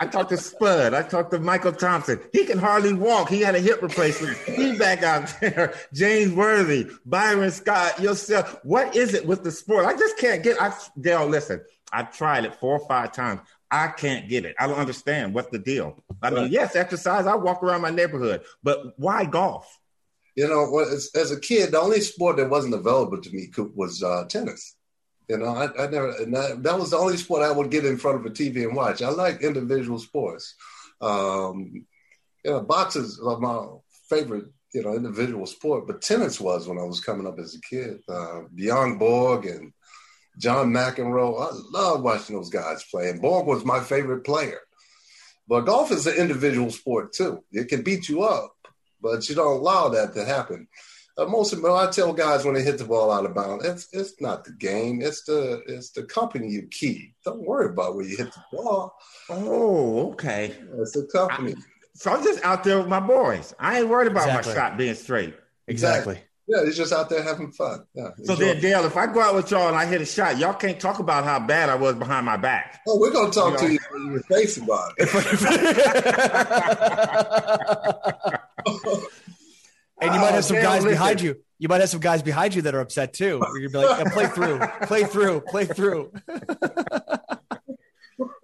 I 0.00 0.06
talked 0.06 0.30
to 0.30 0.36
Spud. 0.36 0.94
I 0.94 1.02
talked 1.02 1.30
to 1.32 1.38
Mychal 1.38 1.76
Thompson. 1.76 2.20
He 2.32 2.44
can 2.44 2.58
hardly 2.58 2.92
walk. 2.92 3.28
He 3.28 3.40
had 3.40 3.54
a 3.54 3.60
hip 3.60 3.82
replacement. 3.82 4.36
He's 4.38 4.78
back 4.78 5.02
out 5.02 5.32
there. 5.40 5.74
James 5.92 6.32
Worthy, 6.32 6.88
Byron 7.04 7.50
Scott, 7.50 8.00
yourself. 8.00 8.58
What 8.62 8.96
is 8.96 9.14
it 9.14 9.26
with 9.26 9.44
the 9.44 9.50
sport? 9.50 9.86
I 9.86 9.96
just 9.96 10.18
can't 10.18 10.42
get. 10.42 10.60
I 10.60 10.72
Dale, 11.00 11.26
listen. 11.26 11.62
I've 11.92 12.16
tried 12.16 12.44
it 12.44 12.54
four 12.54 12.78
or 12.78 12.86
five 12.86 13.12
times. 13.12 13.40
I 13.70 13.88
can't 13.88 14.28
get 14.28 14.44
it. 14.44 14.56
I 14.58 14.66
don't 14.66 14.78
understand 14.78 15.34
what's 15.34 15.50
the 15.50 15.58
deal. 15.58 16.02
I 16.22 16.30
mean, 16.30 16.50
yes, 16.50 16.74
exercise. 16.74 17.26
I 17.26 17.36
walk 17.36 17.62
around 17.62 17.82
my 17.82 17.90
neighborhood, 17.90 18.42
but 18.62 18.98
why 18.98 19.24
golf? 19.24 19.78
You 20.36 20.48
know, 20.48 20.78
as, 20.78 21.10
as 21.14 21.30
a 21.30 21.40
kid, 21.40 21.72
the 21.72 21.80
only 21.80 22.00
sport 22.00 22.36
that 22.36 22.50
wasn't 22.50 22.74
available 22.74 23.20
to 23.20 23.30
me 23.30 23.50
was 23.74 24.02
uh, 24.02 24.24
tennis. 24.28 24.76
You 25.30 25.38
know, 25.38 25.46
I, 25.54 25.66
I 25.80 25.86
never, 25.86 26.12
that, 26.24 26.76
was 26.76 26.90
the 26.90 26.96
only 26.96 27.16
sport 27.16 27.44
I 27.44 27.52
would 27.52 27.70
get 27.70 27.84
in 27.84 27.98
front 27.98 28.18
of 28.18 28.26
a 28.26 28.30
TV 28.30 28.66
and 28.66 28.74
watch. 28.74 29.00
I 29.00 29.10
like 29.10 29.42
individual 29.42 30.00
sports. 30.00 30.56
Um, 31.00 31.86
you 32.44 32.50
know, 32.50 32.60
boxing 32.62 33.04
is 33.04 33.20
my 33.22 33.64
favorite, 34.08 34.46
you 34.74 34.82
know, 34.82 34.96
individual 34.96 35.46
sport, 35.46 35.86
but 35.86 36.02
tennis 36.02 36.40
was 36.40 36.66
when 36.66 36.78
I 36.78 36.82
was 36.82 36.98
coming 36.98 37.28
up 37.28 37.38
as 37.38 37.54
a 37.54 37.60
kid. 37.60 38.00
Uh, 38.08 38.40
Bjorn 38.52 38.98
Borg 38.98 39.46
and 39.46 39.72
John 40.36 40.72
McEnroe, 40.72 41.40
I 41.40 41.50
love 41.78 42.02
watching 42.02 42.34
those 42.34 42.50
guys 42.50 42.84
play. 42.90 43.08
And 43.08 43.22
Borg 43.22 43.46
was 43.46 43.64
my 43.64 43.78
favorite 43.78 44.24
player. 44.24 44.58
But 45.46 45.60
golf 45.60 45.92
is 45.92 46.08
an 46.08 46.16
individual 46.16 46.72
sport 46.72 47.12
too. 47.12 47.44
It 47.52 47.68
can 47.68 47.82
beat 47.82 48.08
you 48.08 48.24
up, 48.24 48.56
but 49.00 49.28
you 49.28 49.36
don't 49.36 49.58
allow 49.58 49.90
that 49.90 50.12
to 50.14 50.24
happen 50.24 50.66
uh, 51.18 51.26
most 51.26 51.52
of 51.52 51.64
I 51.64 51.90
tell 51.90 52.12
guys 52.12 52.44
when 52.44 52.54
they 52.54 52.62
hit 52.62 52.78
the 52.78 52.84
ball 52.84 53.10
out 53.10 53.24
of 53.24 53.34
bounds, 53.34 53.64
it's 53.64 53.88
it's 53.92 54.20
not 54.20 54.44
the 54.44 54.52
game, 54.52 55.02
it's 55.02 55.24
the 55.24 55.62
it's 55.66 55.90
the 55.90 56.04
company 56.04 56.48
you 56.48 56.68
keep. 56.70 57.14
Don't 57.24 57.42
worry 57.42 57.70
about 57.70 57.94
where 57.94 58.04
you 58.04 58.16
hit 58.16 58.32
the 58.32 58.42
ball. 58.52 58.96
Oh, 59.28 60.12
okay. 60.12 60.54
It's 60.78 60.92
the 60.92 61.08
company. 61.12 61.54
I, 61.56 61.62
so 61.94 62.12
I'm 62.12 62.22
just 62.24 62.44
out 62.44 62.64
there 62.64 62.78
with 62.78 62.88
my 62.88 63.00
boys. 63.00 63.54
I 63.58 63.80
ain't 63.80 63.88
worried 63.88 64.10
about 64.10 64.28
exactly. 64.28 64.54
my 64.54 64.58
shot 64.58 64.76
being 64.78 64.94
straight. 64.94 65.34
Exactly. 65.66 66.20
Yeah, 66.46 66.62
it's 66.64 66.76
just 66.76 66.92
out 66.92 67.08
there 67.08 67.22
having 67.22 67.52
fun. 67.52 67.84
Yeah, 67.94 68.08
so 68.24 68.34
then, 68.34 68.60
Dale, 68.60 68.84
if 68.84 68.96
I 68.96 69.06
go 69.06 69.20
out 69.20 69.36
with 69.36 69.52
y'all 69.52 69.68
and 69.68 69.76
I 69.76 69.86
hit 69.86 70.00
a 70.00 70.06
shot, 70.06 70.36
y'all 70.36 70.54
can't 70.54 70.80
talk 70.80 70.98
about 70.98 71.22
how 71.22 71.38
bad 71.38 71.68
I 71.68 71.76
was 71.76 71.94
behind 71.94 72.26
my 72.26 72.36
back. 72.36 72.80
Oh, 72.88 72.98
we're 72.98 73.12
gonna 73.12 73.30
talk 73.30 73.60
you 73.62 73.68
to 73.68 73.72
you 73.74 73.78
in 73.94 74.12
your 74.12 74.22
face 74.22 74.56
about 74.56 74.92
it. 74.96 75.08
And 80.00 80.14
you 80.14 80.20
might 80.20 80.30
have 80.30 80.38
oh, 80.38 80.40
some 80.40 80.56
oh, 80.56 80.62
guys 80.62 80.84
behind 80.84 81.20
you. 81.20 81.36
You 81.58 81.68
might 81.68 81.80
have 81.80 81.90
some 81.90 82.00
guys 82.00 82.22
behind 82.22 82.54
you 82.54 82.62
that 82.62 82.74
are 82.74 82.80
upset 82.80 83.12
too. 83.12 83.42
You're 83.54 83.68
gonna 83.68 83.84
be 83.84 83.88
like, 83.88 83.98
yeah, 83.98 84.12
play 84.12 84.26
through, 84.26 84.58
play 84.86 85.04
through, 85.04 85.40
play 85.42 85.66
through. 85.66 86.12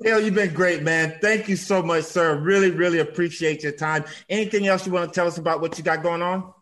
Dale, 0.03 0.21
you've 0.21 0.35
been 0.35 0.53
great, 0.53 0.83
man. 0.83 1.19
Thank 1.21 1.49
you 1.49 1.57
so 1.57 1.83
much, 1.83 2.05
sir. 2.05 2.38
Really, 2.38 2.71
really 2.71 2.99
appreciate 2.99 3.62
your 3.62 3.73
time. 3.73 4.05
Anything 4.29 4.66
else 4.66 4.87
you 4.87 4.92
want 4.92 5.12
to 5.12 5.14
tell 5.14 5.27
us 5.27 5.38
about 5.38 5.61
what 5.61 5.79
you 5.79 5.85
got 5.85 6.03
going 6.03 6.23
on? 6.23 6.53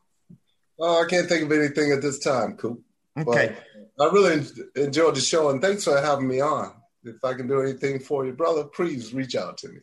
Oh, 0.78 1.04
I 1.04 1.08
can't 1.08 1.28
think 1.28 1.42
of 1.42 1.52
anything 1.52 1.92
at 1.92 2.00
this 2.00 2.20
time, 2.20 2.56
Coop. 2.56 2.80
Okay. 3.18 3.54
But 3.96 4.10
I 4.10 4.12
really 4.12 4.44
enjoyed 4.76 5.16
the 5.16 5.20
show, 5.20 5.50
and 5.50 5.60
thanks 5.60 5.84
for 5.84 6.00
having 6.00 6.26
me 6.26 6.40
on. 6.40 6.72
If 7.04 7.22
I 7.22 7.34
can 7.34 7.46
do 7.46 7.60
anything 7.60 7.98
for 7.98 8.24
you, 8.24 8.32
brother, 8.32 8.64
please 8.64 9.12
reach 9.12 9.36
out 9.36 9.58
to 9.58 9.68
me 9.68 9.80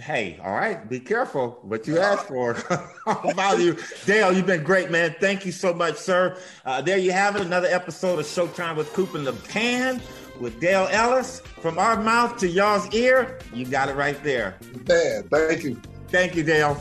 hey, 0.00 0.38
all 0.42 0.54
right, 0.54 0.88
be 0.88 1.00
careful 1.00 1.58
what 1.62 1.86
you 1.86 1.98
ask 1.98 2.26
for. 2.26 2.54
value. 3.34 3.76
Dale, 4.04 4.32
you've 4.32 4.46
been 4.46 4.62
great, 4.62 4.90
man. 4.90 5.14
Thank 5.20 5.46
you 5.46 5.52
so 5.52 5.72
much, 5.72 5.96
sir. 5.96 6.38
Uh, 6.64 6.80
there 6.82 6.98
you 6.98 7.12
have 7.12 7.36
it, 7.36 7.42
another 7.42 7.68
episode 7.68 8.18
of 8.18 8.26
Showtime 8.26 8.76
with 8.76 8.92
Coop 8.92 9.14
and 9.14 9.26
the 9.26 9.32
Pan 9.32 10.00
with 10.40 10.60
Dale 10.60 10.88
Ellis. 10.90 11.40
From 11.60 11.78
our 11.78 12.00
mouth 12.02 12.36
to 12.38 12.48
y'all's 12.48 12.92
ear, 12.94 13.38
you 13.52 13.64
got 13.64 13.88
it 13.88 13.96
right 13.96 14.22
there. 14.22 14.56
Man, 14.88 15.28
thank 15.28 15.64
you. 15.64 15.80
Thank 16.08 16.34
you, 16.34 16.42
Dale. 16.42 16.78